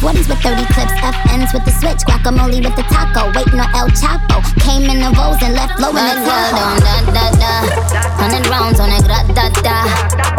40s 0.00 0.28
with 0.28 0.40
30 0.42 0.64
clips. 0.74 0.94
FNs 1.02 1.50
with 1.54 1.64
the 1.64 1.74
switch. 1.74 2.02
Guacamole 2.06 2.62
with 2.62 2.76
the 2.76 2.86
taco. 2.90 3.30
Waiting 3.34 3.60
on 3.60 3.70
El 3.74 3.88
Chapo. 3.94 4.42
Came 4.60 4.88
in 4.90 4.98
the 5.00 5.10
rolls 5.18 5.40
and 5.42 5.54
left 5.54 5.78
low 5.80 5.90
in 5.90 6.04
the 6.04 6.16
Tahoe. 6.24 6.78
Da 6.80 6.94
da 7.10 7.26
da. 7.36 7.52
Hundred 8.18 8.46
rounds 8.48 8.80
on 8.80 8.90
it. 8.90 9.04
Da 9.04 9.22
da 9.34 9.46
da. 9.62 9.76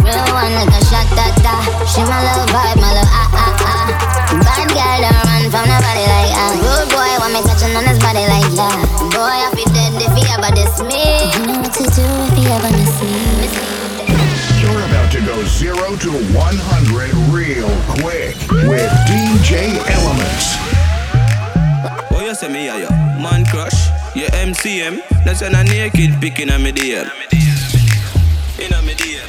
Real 0.03 0.27
one 0.33 0.53
like 0.53 0.73
a 0.73 0.81
shot 0.85 1.07
da 1.17 1.27
da. 1.41 1.53
She 1.89 2.01
my 2.05 2.19
little 2.21 2.47
vibe, 2.53 2.77
my 2.77 2.91
little 2.93 3.09
ah 3.09 3.29
ah 3.33 3.65
ah. 3.65 3.87
Bad 4.45 4.69
girl 4.69 4.97
don't 5.01 5.25
run 5.25 5.43
from 5.49 5.65
nobody 5.69 6.05
like 6.05 6.33
ah. 6.33 6.53
Good 6.61 6.85
boy 6.93 7.11
want 7.21 7.33
me 7.33 7.41
touching 7.41 7.75
on 7.75 7.85
his 7.85 7.99
body 7.99 8.25
like 8.29 8.49
yeah. 8.53 8.84
0 15.55 15.95
to 15.95 16.11
100 16.35 17.13
real 17.31 17.69
quick 18.03 18.35
with 18.67 18.91
DJ 19.07 19.71
Elementz. 19.87 20.59
Oh, 22.11 22.21
you 22.21 22.35
say 22.35 22.49
me, 22.51 22.65
yeah, 22.65 22.89
Man 23.21 23.45
crush, 23.45 23.87
your 24.13 24.27
MCM. 24.31 24.99
That's 25.23 25.39
when 25.39 25.55
I 25.55 25.63
naked 25.63 26.19
picking 26.19 26.51
on 26.51 26.61
me 26.61 26.73
DM. 26.73 27.07
In 28.59 28.73
a 28.73 28.81
me 28.81 28.95
DM. 28.95 29.23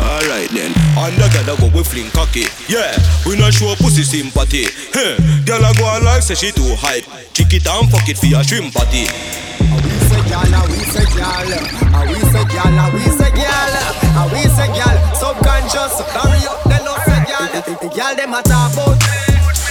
Alright 0.00 0.48
then. 0.48 0.72
Undergather 0.96 1.60
go 1.60 1.68
we 1.76 1.84
fling 1.84 2.10
cocky. 2.12 2.46
Yeah, 2.66 2.96
we 3.26 3.36
not 3.36 3.52
show 3.52 3.74
pussy 3.76 4.04
sympathy. 4.04 4.64
Huh, 4.94 5.20
girl 5.44 5.66
I 5.66 5.74
go 5.74 5.84
like 6.02 6.22
say 6.22 6.34
she 6.34 6.50
too 6.50 6.74
hype. 6.80 7.04
Kick 7.34 7.52
it 7.52 7.66
and 7.66 7.90
fuck 7.90 8.08
it 8.08 8.16
for 8.16 8.24
your 8.24 8.42
shrimp 8.42 8.72
party. 8.72 9.04
We 9.04 9.92
say 10.08 10.22
gyal, 10.32 10.64
we 10.72 10.78
say 10.88 11.04
gyal, 11.12 12.08
we 12.08 12.14
say 12.32 12.44
gyal, 12.48 12.92
we 12.94 13.00
say 13.20 13.30
gyal. 13.36 13.95
And 14.16 14.32
we 14.32 14.42
say 14.48 14.68
gal, 14.72 14.96
subconscious, 15.12 16.00
hurry 16.16 16.40
up, 16.48 16.64
they 16.64 16.80
no 16.84 16.96
say. 17.04 17.20
The 17.56 17.88
gal 17.92 18.16
them 18.16 18.32
a 18.32 18.40
talk 18.40 18.72
about. 18.72 18.96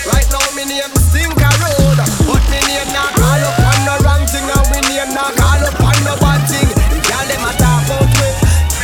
Right 0.06 0.28
now 0.30 0.46
me 0.54 0.70
name 0.70 0.94
Stinker 1.10 1.54
Road, 1.66 1.98
but 2.30 2.44
me 2.54 2.60
name 2.70 2.90
not 2.94 3.10
call 3.18 3.42
up 3.42 3.58
on 3.58 3.80
no 3.90 3.94
wrong 4.06 4.24
thing, 4.30 4.46
and 4.46 4.66
we 4.70 4.80
name 4.86 5.14
not 5.18 5.34
call 5.34 5.66
up 5.66 5.82
on 5.82 5.98
no 6.06 6.14
bad 6.22 6.46
thing. 6.46 6.70
Gal 7.10 7.26
them 7.26 7.42
a 7.42 7.52
talk 7.58 7.90
about 7.90 8.06
me. 8.22 8.30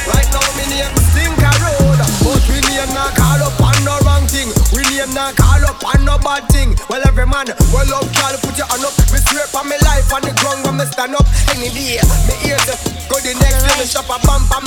Right 0.10 0.30
now 0.34 0.50
me 0.58 0.66
name 0.74 0.98
Stinker 1.14 1.56
Road, 1.62 2.00
but 2.26 2.42
we 2.50 2.58
name 2.66 2.90
not 2.98 3.14
call 3.14 3.42
up 3.46 3.62
on 3.62 3.78
no 3.86 4.02
wrong 4.02 4.26
thing. 4.26 4.50
We 4.74 4.82
name 4.90 5.14
not 5.14 5.38
call 5.38 5.62
up 5.62 5.82
on 5.86 6.02
no 6.02 6.18
bad 6.18 6.50
thing. 6.50 6.74
Well 6.90 7.06
every 7.06 7.30
man, 7.30 7.54
well 7.70 7.90
up, 8.02 8.10
gal, 8.18 8.34
put 8.42 8.58
your 8.58 8.66
hand 8.66 8.82
up. 8.82 8.98
Me 9.14 9.22
swear 9.30 9.46
for 9.46 9.62
me 9.66 9.78
life 9.86 10.10
on 10.10 10.26
the 10.26 10.34
ground 10.42 10.66
when 10.66 10.82
me 10.82 10.86
stand 10.90 11.14
up. 11.14 11.30
Any 11.54 11.70
day, 11.70 12.02
me 12.26 12.34
ears 12.50 12.66
Go 13.12 13.20
the 13.20 13.36
next 13.44 13.62
level, 13.68 13.86
shop 13.86 14.10
a 14.10 14.18
bump 14.26 14.50
on 14.56 14.64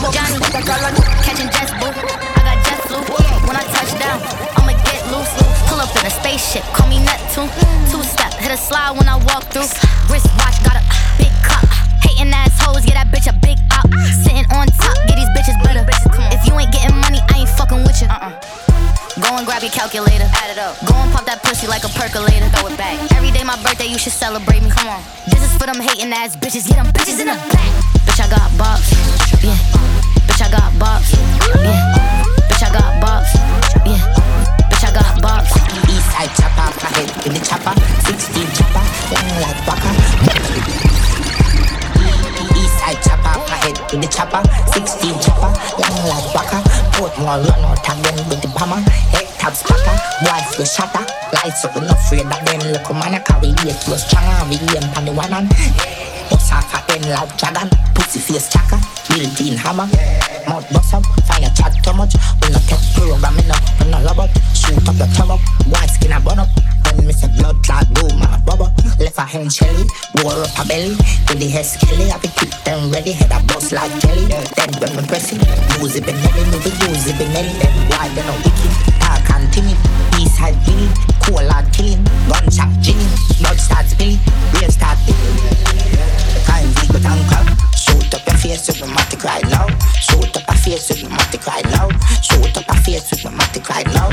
myself, 0.00 0.40
bump, 0.40 0.66
bump 0.66 0.82
up. 0.82 0.94
Catching 1.22 1.50
jets, 1.50 1.72
boo. 1.78 1.90
I 1.90 2.40
got 2.42 2.58
jet 2.64 2.80
flu. 2.88 2.98
When 3.46 3.56
I 3.56 3.64
touch 3.70 3.92
down, 3.98 4.18
I'ma 4.56 4.72
get 4.86 5.02
loose. 5.12 5.30
Pull 5.68 5.80
up 5.80 5.92
in 5.96 6.06
a 6.06 6.10
spaceship, 6.10 6.64
call 6.72 6.88
me 6.88 6.98
Neptune. 7.04 7.50
Two 7.90 8.02
step, 8.02 8.32
hit 8.34 8.52
a 8.52 8.56
slide 8.56 8.96
when 8.96 9.08
I 9.08 9.16
walk 9.28 9.44
through. 9.52 9.68
Wrist 10.10 10.26
watch, 10.40 10.58
got 10.64 10.76
a 10.80 10.84
big 11.18 11.32
cup. 11.44 11.64
Hating 12.02 12.32
assholes, 12.32 12.84
get 12.84 12.94
that 12.94 13.08
bitch 13.12 13.28
a 13.28 13.34
big 13.38 13.58
out. 13.70 13.86
Sitting 14.24 14.46
on 14.56 14.66
top, 14.80 14.96
get 15.06 15.16
these 15.16 15.30
bitches 15.36 15.58
better. 15.62 15.84
If 16.32 16.46
you 16.46 16.58
ain't 16.58 16.72
getting 16.72 16.96
money, 16.98 17.20
I 17.30 17.44
ain't 17.44 17.52
fucking 17.54 17.82
with 17.84 18.00
you. 18.00 18.08
Uh-uh. 18.08 18.32
Go 19.20 19.36
and 19.38 19.46
grab 19.46 19.62
your 19.62 19.70
calculator. 19.70 20.26
Add 20.42 20.50
it 20.50 20.58
up. 20.58 20.74
Go 20.86 20.94
and 20.98 21.12
pop 21.12 21.24
that 21.26 21.42
pussy 21.42 21.66
like 21.66 21.84
a 21.84 21.88
percolator. 21.88 22.48
Throw 22.56 22.66
it 22.66 22.76
back. 22.76 22.98
Every 23.14 23.30
day 23.30 23.44
my 23.44 23.56
birthday, 23.62 23.86
you 23.86 23.98
should 23.98 24.12
celebrate 24.12 24.62
me. 24.62 24.70
Come 24.70 24.88
on. 24.88 25.02
This 25.30 25.42
is 25.44 25.52
for 25.56 25.66
them 25.66 25.78
hating 25.78 26.12
ass 26.12 26.34
bitches. 26.36 26.66
Get 26.66 26.82
them 26.82 26.90
bitches 26.90 27.20
in 27.20 27.28
the 27.30 27.38
back. 27.54 27.70
Bitch, 28.04 28.20
I 28.20 28.28
got 28.28 28.50
bops. 28.58 29.23
Yeah. 30.34 30.42
Bitch, 30.42 30.42
I 30.42 30.50
got 30.50 30.72
bops. 30.82 31.14
Yeah. 31.62 31.94
Bitch, 32.50 32.62
I 32.66 32.70
got 32.74 32.90
bops. 32.98 33.30
Yeah. 33.86 34.02
Bitch, 34.66 34.82
I 34.82 34.90
got 34.90 35.22
bops. 35.22 35.54
Eastside 35.86 36.34
chopper, 36.34 36.66
head 36.90 37.06
in 37.26 37.34
the 37.34 37.40
chopper. 37.40 37.74
16 38.02 38.42
chopper, 38.50 38.82
long 39.14 39.30
like 39.38 39.62
Waka. 39.62 39.90
Eastside 42.50 42.98
chopper, 43.06 43.34
head 43.62 43.78
in 43.94 44.00
the 44.00 44.08
chopper. 44.10 44.42
16 44.74 45.22
chopper, 45.22 45.54
long 45.78 46.02
like 46.10 46.34
Waka. 46.34 46.58
Portmore, 46.98 47.38
run 47.46 47.64
out 47.70 47.86
again 47.86 48.18
with 48.26 48.42
the 48.42 48.48
bomber. 48.58 48.82
Head 49.14 49.30
top 49.38 49.54
spatter, 49.54 49.94
boys 50.26 50.50
go 50.58 50.64
shatter. 50.64 51.06
Lights 51.30 51.64
up, 51.64 51.76
not 51.76 51.94
afraid 51.94 52.26
of 52.26 52.42
them. 52.42 52.72
Look, 52.74 52.90
man, 52.90 53.14
I 53.14 53.20
carry 53.20 53.54
weight, 53.62 53.78
was 53.86 54.02
stronger. 54.02 54.50
We 54.50 54.58
aim 54.74 54.90
on 54.98 55.04
the 55.04 55.12
one 55.12 55.30
hand. 55.30 55.48
Bust 56.30 56.52
off 56.52 56.74
a 56.74 56.92
end 56.92 57.06
like 57.06 57.36
dragon. 57.38 57.70
Pussy 57.94 58.18
face 58.18 58.50
chaka, 58.50 58.82
real 59.14 59.30
teen 59.34 59.56
hammer. 59.56 59.86
Mouth 60.54 60.70
bust 60.70 60.94
up, 60.94 61.02
fire 61.26 61.50
chat 61.50 61.74
too 61.82 61.90
much. 61.98 62.14
We 62.38 62.46
not 62.54 62.62
take 62.70 62.78
programming 62.94 63.50
up, 63.50 63.58
we 63.82 63.90
not 63.90 64.06
love 64.06 64.22
up. 64.22 64.30
Shoot 64.54 64.86
up 64.86 64.94
the 64.94 65.10
top 65.10 65.34
up, 65.34 65.42
white 65.66 65.90
skin 65.90 66.14
a 66.14 66.22
burn 66.22 66.38
up. 66.38 66.46
When 66.94 67.10
me 67.10 67.12
say 67.12 67.26
blood 67.34 67.58
clot 67.66 67.90
boom, 67.90 68.22
rubber. 68.46 68.70
Left 69.02 69.18
a 69.18 69.26
hand 69.26 69.50
shelly, 69.50 69.82
wore 70.22 70.46
up 70.46 70.54
a 70.54 70.62
belly. 70.70 70.94
With 71.26 71.42
the 71.42 71.50
head 71.50 71.66
skelly, 71.66 72.06
I 72.06 72.22
be 72.22 72.30
keep 72.38 72.54
them 72.62 72.86
ready. 72.94 73.10
Head 73.10 73.34
a 73.34 73.42
bust 73.50 73.74
like 73.74 73.90
jelly. 73.98 74.30
Then 74.30 74.70
when 74.78 74.94
me 74.94 75.02
press 75.10 75.34
it, 75.34 75.42
use 75.82 75.98
it, 75.98 76.06
Benelli, 76.06 76.46
move 76.46 76.62
it, 76.62 76.78
use 76.86 77.10
it, 77.10 77.18
Benelli. 77.18 77.50
Then 77.58 77.74
why 77.90 78.06
they 78.14 78.22
no 78.22 78.38
wicked, 78.46 78.70
dark 79.02 79.26
and 79.34 79.50
timid. 79.50 79.74
East 80.22 80.38
side 80.38 80.54
Billy, 80.62 80.86
cool 81.26 81.42
hard 81.50 81.66
killing. 81.74 81.98
Gunshot 82.30 82.70
Ginny, 82.78 83.02
blood 83.42 83.58
start 83.58 83.90
spilling, 83.90 84.22
real 84.54 84.70
start 84.70 85.02
spilling. 85.02 85.34
Time 86.46 86.70
equal 86.78 87.02
and 87.02 87.26
crowd. 87.26 87.50
Shoot 88.04 88.20
up 88.20 88.26
your 88.26 88.36
face 88.36 88.68
with 88.68 88.80
my 88.82 88.86
matic 88.88 89.24
right 89.24 89.44
now. 89.48 89.64
Shoot 89.96 90.36
up 90.36 90.44
your 90.44 90.56
face 90.60 90.90
with 90.90 91.08
my 91.08 91.16
matic 91.16 91.46
right 91.48 91.64
now. 91.72 91.88
Shoot 92.20 92.52
up 92.52 92.68
your 92.68 92.76
face 92.84 93.10
with 93.10 93.24
my 93.24 93.30
matic 93.32 93.64
right 93.72 93.88
now. 93.96 94.12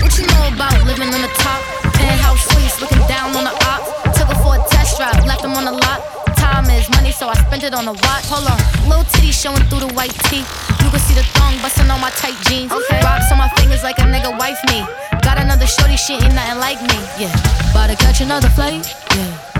What 0.00 0.08
you 0.16 0.24
know 0.24 0.48
about 0.56 0.80
living 0.88 1.12
on 1.12 1.20
the 1.20 1.28
top? 1.44 1.60
Penthouse 2.00 2.40
suites, 2.48 2.80
looking 2.80 3.04
down 3.04 3.36
on 3.36 3.44
the 3.44 3.52
op. 3.68 3.84
Took 4.16 4.32
her 4.32 4.40
for 4.40 4.56
a 4.56 4.64
test 4.72 4.96
drive, 4.96 5.20
left 5.26 5.42
them 5.42 5.52
on 5.52 5.66
the 5.66 5.72
lot. 5.72 6.00
Time 6.40 6.64
is 6.72 6.88
money, 6.96 7.12
so 7.12 7.28
I 7.28 7.34
spent 7.34 7.62
it 7.62 7.74
on 7.74 7.84
a 7.86 7.92
watch. 7.92 8.24
Hold 8.32 8.48
on, 8.48 8.88
little 8.88 9.04
titty 9.04 9.30
showing 9.30 9.60
through 9.68 9.84
the 9.84 9.92
white 9.92 10.16
tee. 10.32 10.40
You 10.80 10.88
can 10.88 11.00
see 11.04 11.12
the 11.12 11.28
thong 11.36 11.60
busting 11.60 11.90
on 11.92 12.00
my 12.00 12.10
tight 12.16 12.40
jeans. 12.48 12.72
Okay. 12.72 13.04
Rocks 13.04 13.30
on 13.30 13.36
my 13.36 13.52
fingers 13.60 13.82
like 13.82 13.98
a 13.98 14.08
nigga 14.08 14.32
wife 14.32 14.58
me. 14.72 14.80
Got 15.20 15.36
another 15.36 15.66
shorty, 15.66 15.98
she 16.00 16.14
ain't 16.14 16.32
nothing 16.32 16.56
like 16.56 16.80
me. 16.80 16.96
Yeah, 17.20 17.36
about 17.68 17.92
to 17.92 17.96
catch 18.00 18.22
another 18.22 18.48
flight. 18.48 18.88
Yeah, 19.12 19.59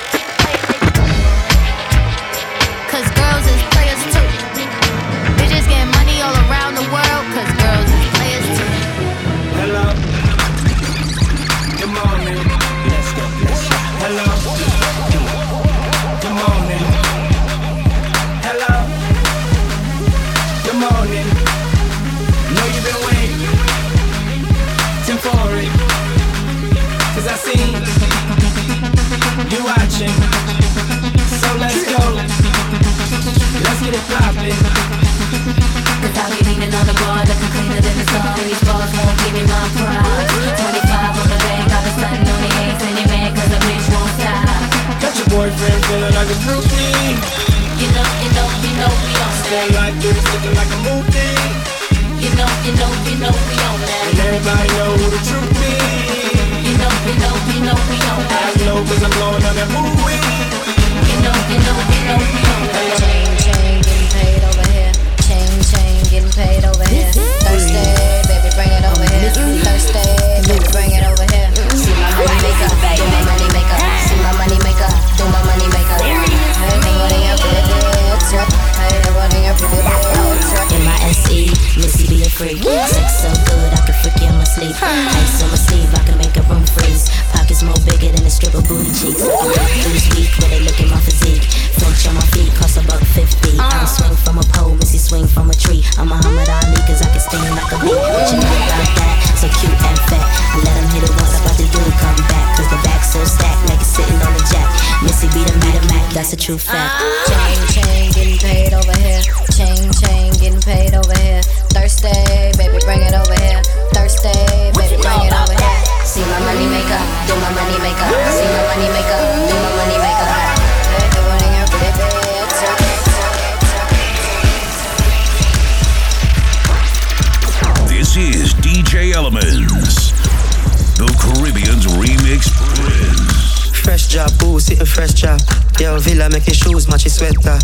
Prince. 134.11 134.31
Fresh 134.31 134.39
job, 134.39 134.43
ooh, 134.43 134.59
sitting 134.59 134.85
fresh 134.85 135.13
job. 135.13 135.39
Yo, 135.79 135.97
Villa 135.99 136.29
make 136.29 136.47
your 136.47 136.55
shoes 136.55 136.87
match 136.87 137.05
your 137.05 137.11
sweater. 137.11 137.57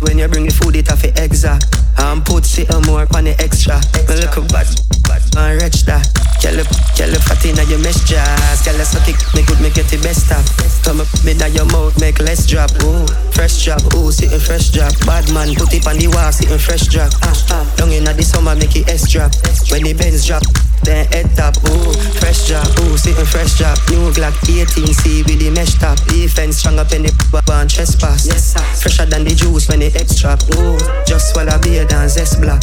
When 0.00 0.18
you 0.18 0.28
bring 0.28 0.46
the 0.46 0.52
food, 0.52 0.76
it 0.76 0.90
off 0.90 1.04
it 1.04 1.18
exact. 1.18 1.66
And 1.98 2.24
put 2.24 2.44
sitting 2.46 2.82
more 2.86 3.06
on 3.14 3.24
the 3.24 3.34
extra. 3.40 3.76
Me 4.08 4.16
look 4.16 4.36
a 4.36 4.40
bad, 4.48 4.66
bad 5.04 5.22
and 5.36 5.62
rich 5.62 5.84
that. 5.84 6.06
Girl, 6.40 6.56
you- 6.56 6.64
girl, 6.96 7.10
you 7.12 7.20
fat 7.20 7.44
inna 7.44 7.64
your 7.64 7.78
mesh 7.80 8.00
jazz. 8.08 8.66
You 8.66 8.84
suck 8.84 9.08
it, 9.08 9.16
me 9.34 9.42
good, 9.42 9.60
me 9.60 9.70
get 9.70 9.88
the 9.88 9.98
best 9.98 10.30
of. 10.32 10.44
Come 10.84 11.00
up, 11.02 11.08
me 11.24 11.34
your 11.52 11.66
mouth, 11.66 11.98
make 12.00 12.18
less 12.20 12.46
drop. 12.46 12.70
Ooh, 12.82 13.06
fresh 13.32 13.58
job, 13.64 13.82
ooh, 13.94 14.10
sitting 14.10 14.40
fresh 14.40 14.70
job. 14.70 14.92
Bad 15.04 15.30
man, 15.32 15.54
put 15.54 15.74
it 15.74 15.86
on 15.86 15.98
the 15.98 16.08
wall, 16.08 16.32
sitting 16.32 16.58
fresh 16.58 16.86
drop. 16.86 17.12
Ah, 17.22 17.34
ah. 17.50 17.64
Down 17.76 17.92
inna 17.92 18.14
the 18.14 18.22
summer, 18.22 18.54
make 18.56 18.76
it 18.76 18.88
S 18.88 19.10
drop. 19.10 19.34
When 19.68 19.82
the 19.82 19.92
Benz 19.92 20.24
drop, 20.24 20.42
then 20.82 21.06
head 21.12 21.28
top. 21.36 21.56
Ooh, 21.68 21.92
fresh 22.20 22.48
job, 22.48 22.66
ooh, 22.80 22.96
sitting 22.96 23.24
fresh 23.24 23.54
job. 23.58 23.78
New 23.90 24.10
Glock 24.12 24.34
18C 24.46 25.26
with 25.26 25.38
the 25.38 25.50
mesh 25.50 25.74
top. 25.74 25.98
Defense 26.06 26.58
strong 26.58 26.78
up 26.78 26.92
in 26.92 27.02
the 27.02 27.12
one 27.46 27.68
trespass. 27.68 28.26
Yes, 28.26 28.54
sir. 28.54 28.64
Fresher 28.80 29.06
than 29.06 29.24
the 29.24 29.34
juice 29.34 29.68
when 29.68 29.82
it 29.82 29.96
extra. 29.96 30.38
Ooh, 30.56 30.78
just 31.06 31.32
swallow 31.32 31.58
beer 31.58 31.86
and 31.90 32.10
zest 32.10 32.40
black. 32.40 32.62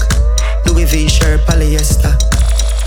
Louis 0.65 0.85
V 0.85 1.07
shirt 1.07 1.41
polyester. 1.41 2.15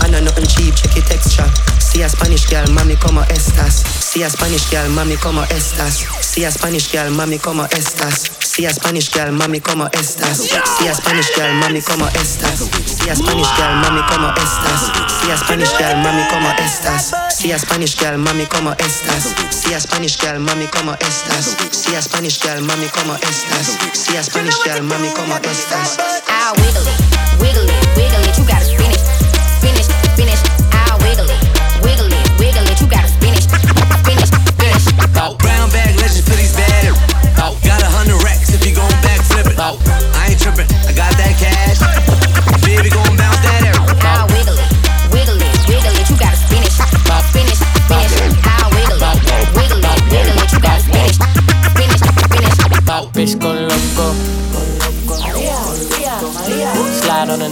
I 0.01 0.09
know 0.09 0.19
nothing 0.19 0.45
cheap, 0.45 0.75
check 0.75 0.97
it 0.97 1.11
extra. 1.11 1.45
See 1.79 2.01
a 2.01 2.09
Spanish 2.09 2.47
girl, 2.49 2.65
mami 2.73 2.95
como 2.97 3.21
estas. 3.29 3.83
See 3.85 4.23
a 4.23 4.29
Spanish 4.29 4.69
girl, 4.69 4.89
mami 4.89 5.17
como 5.17 5.43
estas. 5.43 6.03
See 6.21 6.43
a 6.43 6.51
Spanish 6.51 6.91
girl, 6.91 7.11
mami 7.11 7.37
como 7.37 7.65
estas. 7.65 8.31
See 8.41 8.65
a 8.65 8.73
Spanish 8.73 9.11
girl, 9.11 9.31
mami 9.31 9.61
como 9.61 9.87
estas. 9.93 10.49
See 10.77 10.87
a 10.87 10.93
Spanish 10.95 11.29
girl, 11.35 11.53
mami 11.53 11.81
como 11.83 12.07
estas. 12.07 12.71
See 12.97 13.11
a 13.11 13.17
Spanish 13.17 13.51
girl, 13.57 13.75
mami 13.81 14.01
como 14.09 14.29
estas. 14.35 14.91
See 15.11 15.31
a 15.31 15.37
Spanish 15.37 15.75
girl, 15.77 15.97
mami 15.97 16.25
como 16.27 16.47
estas. 16.49 17.21
See 17.31 17.51
a 17.53 17.59
Spanish 17.59 17.97
girl, 17.97 18.17
mami 18.19 18.47
como 18.47 18.73
estas. 18.73 19.35
See 19.51 19.73
a 19.73 19.79
Spanish 19.79 20.17
girl, 20.19 20.39
mami 20.39 20.67
como 20.67 20.93
estas. 20.93 21.57
See 21.71 21.95
a 21.95 22.01
Spanish 22.01 22.39
girl, 22.41 22.61
mami 22.61 22.89
como 22.89 23.15
estas. 23.15 23.77
See 23.93 24.17
a 24.17 24.23
Spanish 24.23 24.59
girl, 24.63 24.81
mami 24.83 25.09
como 25.13 25.35
estas. 25.37 25.97
I'll 26.27 26.55
wiggle 26.57 27.00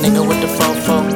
Nigga 0.10 0.28
with 0.28 0.41
the 0.41 0.48
fofo. 0.48 1.09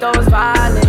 Those 0.00 0.28
violets. 0.28 0.85